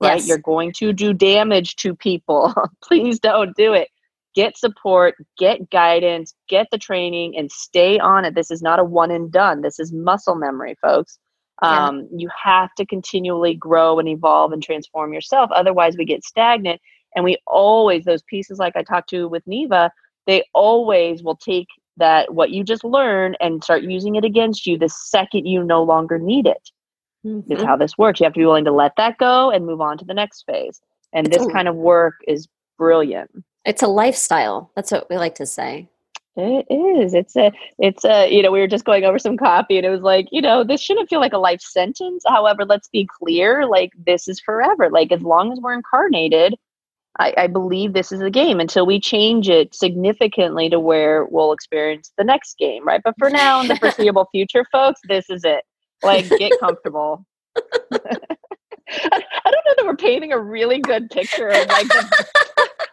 Right? 0.00 0.16
Yes. 0.16 0.28
You're 0.28 0.38
going 0.38 0.72
to 0.78 0.92
do 0.92 1.12
damage 1.12 1.76
to 1.76 1.94
people. 1.94 2.54
Please 2.82 3.18
don't 3.18 3.56
do 3.56 3.72
it. 3.72 3.88
Get 4.34 4.58
support, 4.58 5.14
get 5.38 5.70
guidance, 5.70 6.34
get 6.48 6.66
the 6.72 6.78
training, 6.78 7.36
and 7.36 7.50
stay 7.52 8.00
on 8.00 8.24
it. 8.24 8.34
This 8.34 8.50
is 8.50 8.60
not 8.60 8.80
a 8.80 8.84
one 8.84 9.12
and 9.12 9.30
done. 9.30 9.62
This 9.62 9.78
is 9.78 9.92
muscle 9.92 10.34
memory, 10.34 10.74
folks. 10.82 11.18
Um, 11.62 12.00
yeah. 12.10 12.18
You 12.18 12.30
have 12.42 12.74
to 12.74 12.84
continually 12.84 13.54
grow 13.54 14.00
and 14.00 14.08
evolve 14.08 14.52
and 14.52 14.62
transform 14.62 15.12
yourself. 15.12 15.50
Otherwise, 15.54 15.96
we 15.96 16.04
get 16.04 16.24
stagnant. 16.24 16.80
And 17.14 17.24
we 17.24 17.36
always, 17.46 18.04
those 18.04 18.22
pieces 18.22 18.58
like 18.58 18.74
I 18.74 18.82
talked 18.82 19.10
to 19.10 19.28
with 19.28 19.46
Neva, 19.46 19.92
they 20.26 20.44
always 20.52 21.22
will 21.22 21.36
take 21.36 21.68
that 21.96 22.34
what 22.34 22.50
you 22.50 22.64
just 22.64 22.84
learned 22.84 23.36
and 23.40 23.62
start 23.62 23.82
using 23.82 24.16
it 24.16 24.24
against 24.24 24.66
you 24.66 24.78
the 24.78 24.88
second 24.88 25.46
you 25.46 25.62
no 25.62 25.82
longer 25.82 26.18
need 26.18 26.46
it. 26.46 26.70
Mm-hmm. 27.26 27.52
Is 27.52 27.62
how 27.62 27.76
this 27.76 27.96
works. 27.96 28.20
You 28.20 28.24
have 28.24 28.34
to 28.34 28.40
be 28.40 28.44
willing 28.44 28.66
to 28.66 28.72
let 28.72 28.92
that 28.98 29.16
go 29.16 29.50
and 29.50 29.64
move 29.64 29.80
on 29.80 29.96
to 29.96 30.04
the 30.04 30.12
next 30.12 30.44
phase. 30.46 30.80
And 31.14 31.26
it's 31.26 31.38
this 31.38 31.46
a, 31.46 31.50
kind 31.50 31.68
of 31.68 31.74
work 31.74 32.16
is 32.28 32.48
brilliant. 32.76 33.30
It's 33.64 33.82
a 33.82 33.86
lifestyle. 33.86 34.70
That's 34.76 34.92
what 34.92 35.08
we 35.08 35.16
like 35.16 35.36
to 35.36 35.46
say. 35.46 35.88
It 36.36 36.66
is. 36.68 37.14
It's 37.14 37.36
a, 37.36 37.52
it's 37.78 38.04
a, 38.04 38.28
you 38.28 38.42
know, 38.42 38.50
we 38.50 38.60
were 38.60 38.66
just 38.66 38.84
going 38.84 39.04
over 39.04 39.18
some 39.18 39.36
copy 39.36 39.76
and 39.76 39.86
it 39.86 39.90
was 39.90 40.02
like, 40.02 40.26
you 40.32 40.42
know, 40.42 40.64
this 40.64 40.82
shouldn't 40.82 41.08
feel 41.08 41.20
like 41.20 41.32
a 41.32 41.38
life 41.38 41.60
sentence. 41.60 42.24
However, 42.26 42.64
let's 42.64 42.88
be 42.88 43.06
clear, 43.06 43.66
like 43.66 43.92
this 44.04 44.26
is 44.28 44.40
forever. 44.40 44.90
Like 44.90 45.12
as 45.12 45.22
long 45.22 45.52
as 45.52 45.60
we're 45.60 45.74
incarnated, 45.74 46.56
I, 47.18 47.34
I, 47.36 47.46
believe 47.46 47.92
this 47.92 48.10
is 48.10 48.20
a 48.20 48.30
game 48.30 48.58
until 48.58 48.86
we 48.86 48.98
change 48.98 49.48
it 49.48 49.74
significantly 49.74 50.68
to 50.70 50.80
where 50.80 51.26
we'll 51.26 51.52
experience 51.52 52.12
the 52.18 52.24
next 52.24 52.58
game, 52.58 52.84
right? 52.84 53.00
But 53.04 53.14
for 53.18 53.30
now, 53.30 53.60
in 53.60 53.68
the 53.68 53.76
foreseeable 53.80 54.28
future, 54.32 54.64
folks, 54.72 55.00
this 55.08 55.30
is 55.30 55.44
it. 55.44 55.64
Like, 56.02 56.28
get 56.28 56.52
comfortable. 56.60 57.24
I 57.56 59.50
don't 59.50 59.64
know 59.64 59.74
that 59.76 59.84
we're 59.86 59.96
painting 59.96 60.32
a 60.32 60.40
really 60.40 60.80
good 60.80 61.08
picture 61.10 61.48
of 61.48 61.66
like 61.68 61.88
the, 61.88 62.28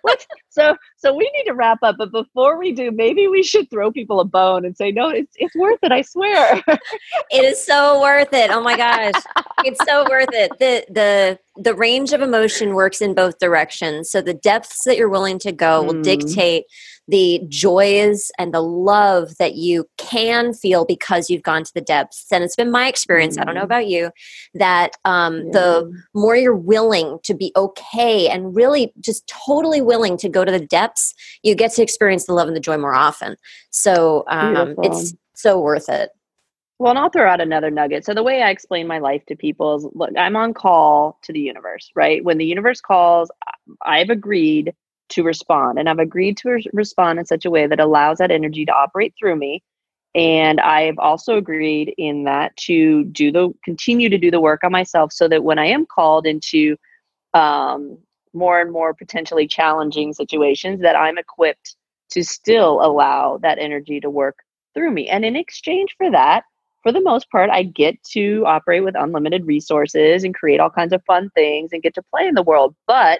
let's 0.03 0.25
so 0.49 0.75
so 0.97 1.13
we 1.13 1.29
need 1.35 1.43
to 1.45 1.53
wrap 1.53 1.79
up 1.83 1.95
but 1.97 2.11
before 2.11 2.57
we 2.57 2.71
do 2.71 2.91
maybe 2.91 3.27
we 3.27 3.43
should 3.43 3.69
throw 3.69 3.91
people 3.91 4.19
a 4.19 4.25
bone 4.25 4.65
and 4.65 4.75
say 4.75 4.91
no 4.91 5.09
it's 5.09 5.33
it's 5.35 5.55
worth 5.55 5.79
it 5.83 5.91
i 5.91 6.01
swear 6.01 6.61
it 6.67 7.43
is 7.43 7.63
so 7.63 8.01
worth 8.01 8.33
it 8.33 8.51
oh 8.51 8.61
my 8.61 8.75
gosh 8.75 9.21
it's 9.63 9.83
so 9.85 10.05
worth 10.09 10.29
it 10.31 10.51
the 10.59 10.85
the 10.93 11.39
the 11.61 11.75
range 11.75 12.13
of 12.13 12.21
emotion 12.21 12.73
works 12.73 13.01
in 13.01 13.13
both 13.13 13.37
directions 13.39 14.09
so 14.09 14.21
the 14.21 14.33
depths 14.33 14.83
that 14.85 14.97
you're 14.97 15.09
willing 15.09 15.39
to 15.39 15.51
go 15.51 15.83
mm. 15.83 15.87
will 15.87 16.01
dictate 16.01 16.65
the 17.11 17.41
joys 17.49 18.31
and 18.39 18.53
the 18.53 18.61
love 18.61 19.35
that 19.37 19.55
you 19.55 19.85
can 19.97 20.53
feel 20.53 20.85
because 20.85 21.29
you've 21.29 21.43
gone 21.43 21.63
to 21.63 21.73
the 21.73 21.81
depths. 21.81 22.25
And 22.31 22.43
it's 22.43 22.55
been 22.55 22.71
my 22.71 22.87
experience, 22.87 23.35
mm-hmm. 23.35 23.41
I 23.41 23.45
don't 23.45 23.55
know 23.55 23.61
mm-hmm. 23.61 23.65
about 23.65 23.87
you, 23.87 24.11
that 24.53 24.93
um, 25.03 25.37
yeah. 25.45 25.51
the 25.51 26.01
more 26.13 26.35
you're 26.35 26.55
willing 26.55 27.19
to 27.23 27.33
be 27.33 27.51
okay 27.55 28.29
and 28.29 28.55
really 28.55 28.93
just 28.99 29.27
totally 29.27 29.81
willing 29.81 30.17
to 30.17 30.29
go 30.29 30.45
to 30.45 30.51
the 30.51 30.65
depths, 30.65 31.13
you 31.43 31.53
get 31.53 31.73
to 31.73 31.83
experience 31.83 32.25
the 32.25 32.33
love 32.33 32.47
and 32.47 32.55
the 32.55 32.61
joy 32.61 32.77
more 32.77 32.95
often. 32.95 33.35
So 33.71 34.23
um, 34.27 34.75
it's 34.81 35.13
so 35.35 35.59
worth 35.59 35.89
it. 35.89 36.11
Well, 36.81 36.89
and 36.89 36.97
I'll 36.97 37.11
throw 37.11 37.29
out 37.29 37.41
another 37.41 37.69
nugget. 37.69 38.05
So 38.05 38.15
the 38.15 38.23
way 38.23 38.41
I 38.41 38.49
explain 38.49 38.87
my 38.87 38.97
life 38.97 39.23
to 39.27 39.35
people 39.35 39.75
is 39.75 39.87
look, 39.93 40.09
I'm 40.17 40.35
on 40.35 40.55
call 40.55 41.19
to 41.21 41.31
the 41.31 41.39
universe, 41.39 41.91
right? 41.93 42.23
When 42.25 42.39
the 42.39 42.45
universe 42.45 42.81
calls, 42.81 43.29
I've 43.83 44.09
agreed 44.09 44.73
to 45.09 45.21
respond. 45.21 45.77
And 45.77 45.87
I've 45.87 45.99
agreed 45.99 46.37
to 46.37 46.49
re- 46.49 46.65
respond 46.73 47.19
in 47.19 47.25
such 47.27 47.45
a 47.45 47.51
way 47.51 47.67
that 47.67 47.79
allows 47.79 48.17
that 48.17 48.31
energy 48.31 48.65
to 48.65 48.71
operate 48.71 49.13
through 49.19 49.35
me. 49.35 49.61
And 50.15 50.59
I've 50.59 50.97
also 50.97 51.37
agreed 51.37 51.93
in 51.99 52.23
that 52.23 52.57
to 52.61 53.03
do 53.03 53.31
the 53.31 53.53
continue 53.63 54.09
to 54.09 54.17
do 54.17 54.31
the 54.31 54.41
work 54.41 54.63
on 54.63 54.71
myself 54.71 55.13
so 55.13 55.27
that 55.27 55.43
when 55.43 55.59
I 55.59 55.67
am 55.67 55.85
called 55.85 56.25
into 56.25 56.77
um, 57.35 57.99
more 58.33 58.59
and 58.59 58.71
more 58.71 58.95
potentially 58.95 59.45
challenging 59.45 60.13
situations, 60.13 60.81
that 60.81 60.95
I'm 60.95 61.19
equipped 61.19 61.75
to 62.13 62.23
still 62.23 62.83
allow 62.83 63.37
that 63.43 63.59
energy 63.59 63.99
to 63.99 64.09
work 64.09 64.37
through 64.73 64.89
me. 64.89 65.09
And 65.09 65.23
in 65.23 65.35
exchange 65.35 65.93
for 65.95 66.09
that, 66.09 66.43
for 66.83 66.91
the 66.91 67.01
most 67.01 67.29
part, 67.29 67.49
I 67.49 67.63
get 67.63 68.01
to 68.11 68.43
operate 68.45 68.83
with 68.83 68.95
unlimited 68.97 69.45
resources 69.45 70.23
and 70.23 70.33
create 70.33 70.59
all 70.59 70.69
kinds 70.69 70.93
of 70.93 71.03
fun 71.05 71.29
things 71.35 71.71
and 71.73 71.83
get 71.83 71.93
to 71.95 72.03
play 72.03 72.27
in 72.27 72.35
the 72.35 72.43
world. 72.43 72.75
But 72.87 73.19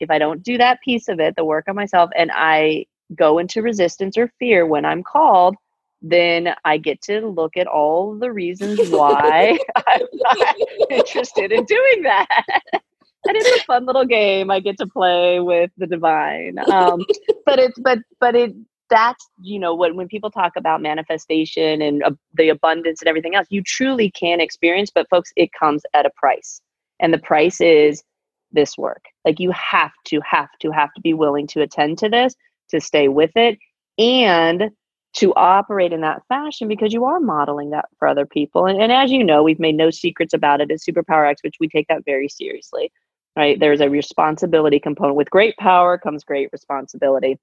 if 0.00 0.10
I 0.10 0.18
don't 0.18 0.42
do 0.42 0.58
that 0.58 0.80
piece 0.82 1.08
of 1.08 1.20
it, 1.20 1.36
the 1.36 1.44
work 1.44 1.66
on 1.68 1.74
myself, 1.74 2.10
and 2.16 2.30
I 2.34 2.86
go 3.14 3.38
into 3.38 3.62
resistance 3.62 4.16
or 4.16 4.32
fear 4.38 4.66
when 4.66 4.84
I'm 4.84 5.02
called, 5.02 5.56
then 6.02 6.54
I 6.64 6.78
get 6.78 7.00
to 7.02 7.26
look 7.26 7.56
at 7.56 7.66
all 7.66 8.14
the 8.18 8.32
reasons 8.32 8.80
why 8.90 9.58
I'm 9.86 10.06
not 10.12 10.56
interested 10.90 11.52
in 11.52 11.64
doing 11.64 12.02
that. 12.02 12.44
and 12.72 13.36
it's 13.36 13.62
a 13.62 13.64
fun 13.64 13.86
little 13.86 14.04
game 14.04 14.50
I 14.50 14.60
get 14.60 14.78
to 14.78 14.86
play 14.86 15.40
with 15.40 15.70
the 15.76 15.86
divine. 15.86 16.58
Um, 16.70 17.04
but 17.44 17.58
it's 17.58 17.78
but 17.78 17.98
but 18.20 18.34
it 18.34 18.54
that's 18.90 19.26
you 19.40 19.58
know 19.58 19.74
when 19.74 19.96
when 19.96 20.08
people 20.08 20.30
talk 20.30 20.52
about 20.56 20.80
manifestation 20.80 21.82
and 21.82 22.02
uh, 22.02 22.10
the 22.34 22.48
abundance 22.48 23.00
and 23.02 23.08
everything 23.08 23.34
else, 23.34 23.46
you 23.50 23.62
truly 23.62 24.10
can 24.10 24.40
experience. 24.40 24.90
But 24.94 25.08
folks, 25.08 25.32
it 25.36 25.50
comes 25.52 25.82
at 25.94 26.06
a 26.06 26.10
price, 26.16 26.60
and 27.00 27.12
the 27.12 27.18
price 27.18 27.60
is 27.60 28.02
this 28.52 28.76
work. 28.78 29.04
Like 29.24 29.40
you 29.40 29.50
have 29.52 29.92
to, 30.06 30.20
have 30.20 30.50
to, 30.60 30.70
have 30.70 30.92
to 30.94 31.00
be 31.00 31.14
willing 31.14 31.46
to 31.48 31.62
attend 31.62 31.98
to 31.98 32.08
this, 32.08 32.34
to 32.70 32.80
stay 32.80 33.08
with 33.08 33.32
it, 33.36 33.58
and 33.98 34.70
to 35.14 35.32
operate 35.34 35.92
in 35.92 36.02
that 36.02 36.22
fashion 36.28 36.68
because 36.68 36.92
you 36.92 37.04
are 37.04 37.20
modeling 37.20 37.70
that 37.70 37.86
for 37.98 38.06
other 38.06 38.26
people. 38.26 38.66
And, 38.66 38.80
and 38.80 38.92
as 38.92 39.10
you 39.10 39.24
know, 39.24 39.42
we've 39.42 39.58
made 39.58 39.76
no 39.76 39.90
secrets 39.90 40.34
about 40.34 40.60
it 40.60 40.70
as 40.70 40.84
superpower 40.84 41.32
which 41.42 41.54
We 41.58 41.68
take 41.68 41.88
that 41.88 42.04
very 42.04 42.28
seriously, 42.28 42.92
right? 43.34 43.58
There's 43.58 43.80
a 43.80 43.88
responsibility 43.88 44.78
component. 44.78 45.16
With 45.16 45.30
great 45.30 45.56
power 45.56 45.96
comes 45.96 46.22
great 46.22 46.50
responsibility. 46.52 47.38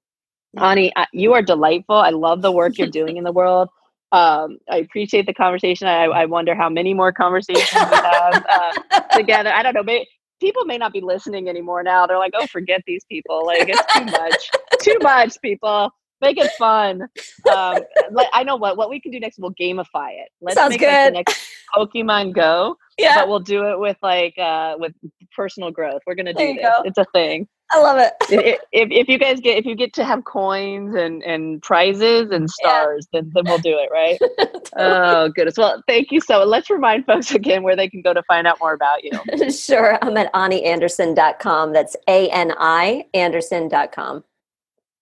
Ani, 0.58 0.92
you 1.12 1.34
are 1.34 1.42
delightful. 1.42 1.96
I 1.96 2.10
love 2.10 2.42
the 2.42 2.52
work 2.52 2.78
you're 2.78 2.88
doing 2.88 3.16
in 3.16 3.24
the 3.24 3.32
world. 3.32 3.68
Um, 4.12 4.58
I 4.70 4.76
appreciate 4.76 5.26
the 5.26 5.34
conversation. 5.34 5.88
I, 5.88 6.04
I, 6.04 6.26
wonder 6.26 6.54
how 6.54 6.68
many 6.68 6.94
more 6.94 7.12
conversations 7.12 7.68
we 7.72 7.96
have 7.96 8.46
uh, 8.48 9.00
together. 9.16 9.52
I 9.52 9.60
don't 9.64 9.74
know. 9.74 9.82
Maybe, 9.82 10.06
people 10.40 10.64
may 10.66 10.78
not 10.78 10.92
be 10.92 11.00
listening 11.00 11.48
anymore 11.48 11.82
now. 11.82 12.06
They're 12.06 12.18
like, 12.18 12.34
oh, 12.36 12.46
forget 12.46 12.82
these 12.86 13.04
people. 13.10 13.44
Like, 13.44 13.68
it's 13.68 13.94
too 13.94 14.04
much. 14.04 14.50
too 14.80 14.98
much, 15.02 15.40
people. 15.42 15.90
Make 16.20 16.38
it 16.38 16.50
fun. 16.52 17.02
Um, 17.52 17.80
I 18.32 18.44
know 18.44 18.56
what 18.56 18.76
what 18.76 18.88
we 18.88 19.00
can 19.00 19.10
do 19.10 19.18
next. 19.18 19.38
We'll 19.38 19.52
gamify 19.54 20.10
it. 20.12 20.30
Let's 20.40 20.56
Sounds 20.56 20.70
make 20.70 20.80
good. 20.80 21.14
Like, 21.14 21.26
the 21.26 21.32
next 21.32 21.48
Pokemon 21.74 22.34
Go. 22.34 22.76
Yeah, 22.98 23.16
but 23.16 23.28
we'll 23.28 23.40
do 23.40 23.68
it 23.68 23.78
with 23.78 23.96
like 24.02 24.38
uh, 24.38 24.76
with 24.78 24.92
personal 25.34 25.70
growth. 25.70 26.02
We're 26.06 26.14
gonna 26.14 26.34
do 26.34 26.54
this. 26.54 26.62
Go. 26.62 26.82
It's 26.84 26.98
a 26.98 27.06
thing. 27.12 27.48
I 27.72 27.80
love 27.80 27.98
it. 27.98 28.12
if, 28.30 28.60
if, 28.72 28.88
if 28.90 29.08
you 29.08 29.18
guys 29.18 29.40
get 29.40 29.58
if 29.58 29.64
you 29.64 29.74
get 29.74 29.92
to 29.94 30.04
have 30.04 30.24
coins 30.24 30.94
and 30.94 31.22
and 31.24 31.60
prizes 31.62 32.30
and 32.30 32.48
stars, 32.48 33.08
yeah. 33.12 33.20
then 33.20 33.32
then 33.34 33.44
we'll 33.46 33.58
do 33.58 33.76
it, 33.78 33.88
right? 33.90 34.18
Oh, 34.76 35.28
goodness. 35.28 35.56
Well, 35.56 35.84
thank 35.86 36.10
you 36.10 36.20
so. 36.20 36.42
Let's 36.42 36.68
remind 36.68 37.06
folks 37.06 37.32
again 37.32 37.62
where 37.62 37.76
they 37.76 37.88
can 37.88 38.02
go 38.02 38.12
to 38.12 38.24
find 38.24 38.44
out 38.44 38.58
more 38.60 38.72
about 38.72 39.04
you. 39.04 39.12
sure. 39.52 39.98
I'm 40.02 40.16
at 40.16 40.32
anianderson.com. 40.32 41.72
That's 41.72 41.94
A 42.08 42.28
N 42.30 42.52
I 42.58 43.06
Anderson.com. 43.14 44.24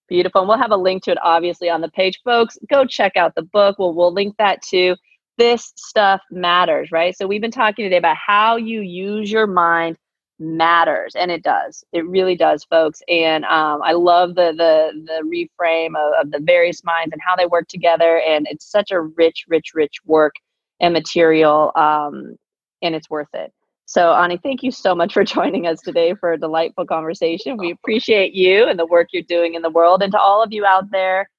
Beautiful. 0.09 0.41
And 0.41 0.47
we'll 0.47 0.59
have 0.59 0.69
a 0.69 0.77
link 0.77 1.01
to 1.03 1.11
it 1.11 1.17
obviously 1.23 1.71
on 1.71 1.81
the 1.81 1.89
page. 1.89 2.21
Folks, 2.23 2.59
go 2.69 2.85
check 2.85 3.17
out 3.17 3.33
the 3.33 3.41
book. 3.41 3.79
We'll 3.79 3.95
we'll 3.95 4.13
link 4.13 4.35
that 4.37 4.61
too. 4.61 4.95
This 5.37 5.73
stuff 5.75 6.21
matters, 6.29 6.91
right? 6.91 7.15
So 7.17 7.25
we've 7.25 7.41
been 7.41 7.51
talking 7.51 7.85
today 7.85 7.97
about 7.97 8.17
how 8.17 8.55
you 8.55 8.81
use 8.81 9.31
your 9.31 9.47
mind 9.47 9.97
matters 10.39 11.15
and 11.15 11.31
it 11.31 11.43
does. 11.43 11.83
It 11.91 12.07
really 12.07 12.35
does 12.35 12.63
folks. 12.65 13.01
And 13.07 13.45
um, 13.45 13.81
i 13.83 13.93
love 13.93 14.35
the 14.35 14.53
the 14.55 14.91
the 15.05 15.23
reframe 15.23 15.95
of, 15.95 16.25
of, 16.25 16.31
the 16.31 16.39
various 16.39 16.83
minds 16.83 17.13
and 17.13 17.21
how 17.21 17.35
they 17.35 17.45
work 17.45 17.67
together 17.67 18.19
and 18.19 18.47
it's 18.49 18.69
such 18.69 18.91
a 18.91 19.01
rich 19.01 19.45
rich 19.47 19.71
rich 19.73 19.97
work 20.05 20.33
and 20.79 20.93
material 20.93 21.71
um, 21.75 22.35
and 22.81 22.95
it's 22.95 23.09
worth 23.09 23.33
it. 23.33 23.51
So 23.85 24.13
ani 24.13 24.37
thank 24.37 24.63
you 24.63 24.71
so 24.71 24.95
much 24.95 25.13
for 25.13 25.23
joining 25.35 25.67
us 25.67 25.81
today 25.81 26.13
for 26.15 26.33
a 26.33 26.39
delightful 26.39 26.85
conversation. 26.85 27.57
We 27.57 27.71
appreciate 27.71 28.33
you 28.33 28.67
and 28.67 28.77
the 28.77 28.85
work 28.85 29.09
you're 29.13 29.23
doing 29.23 29.55
in 29.55 29.61
the 29.61 29.69
world 29.69 30.01
and 30.01 30.11
to 30.11 30.19
all 30.19 30.43
of 30.43 30.51
you 30.51 30.65
out 30.65 30.91
there 30.91 31.29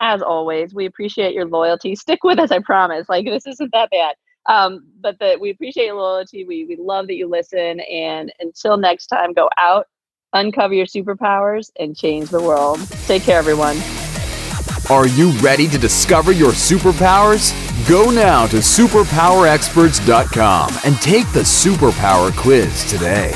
as 0.00 0.22
always 0.22 0.74
we 0.74 0.86
appreciate 0.86 1.34
your 1.34 1.46
loyalty 1.46 1.94
stick 1.94 2.24
with 2.24 2.38
us 2.38 2.50
i 2.50 2.58
promise 2.58 3.08
like 3.08 3.26
this 3.26 3.46
isn't 3.46 3.70
that 3.72 3.90
bad 3.90 4.14
um, 4.46 4.84
but 5.00 5.18
that 5.20 5.40
we 5.40 5.48
appreciate 5.50 5.86
your 5.86 5.96
loyalty. 5.96 6.44
We, 6.44 6.64
we 6.64 6.76
love 6.76 7.06
that 7.08 7.14
you 7.14 7.26
listen. 7.26 7.80
And 7.80 8.30
until 8.40 8.76
next 8.76 9.06
time, 9.06 9.32
go 9.32 9.48
out, 9.56 9.88
uncover 10.32 10.74
your 10.74 10.84
superpowers, 10.86 11.70
and 11.78 11.96
change 11.96 12.30
the 12.30 12.42
world. 12.42 12.80
Take 13.06 13.22
care, 13.22 13.38
everyone. 13.38 13.76
Are 14.90 15.06
you 15.08 15.30
ready 15.38 15.66
to 15.68 15.78
discover 15.78 16.32
your 16.32 16.52
superpowers? 16.52 17.54
Go 17.88 18.10
now 18.10 18.46
to 18.48 18.56
superpowerexperts.com 18.56 20.74
and 20.84 21.00
take 21.00 21.32
the 21.32 21.40
superpower 21.40 22.36
quiz 22.36 22.84
today. 22.90 23.32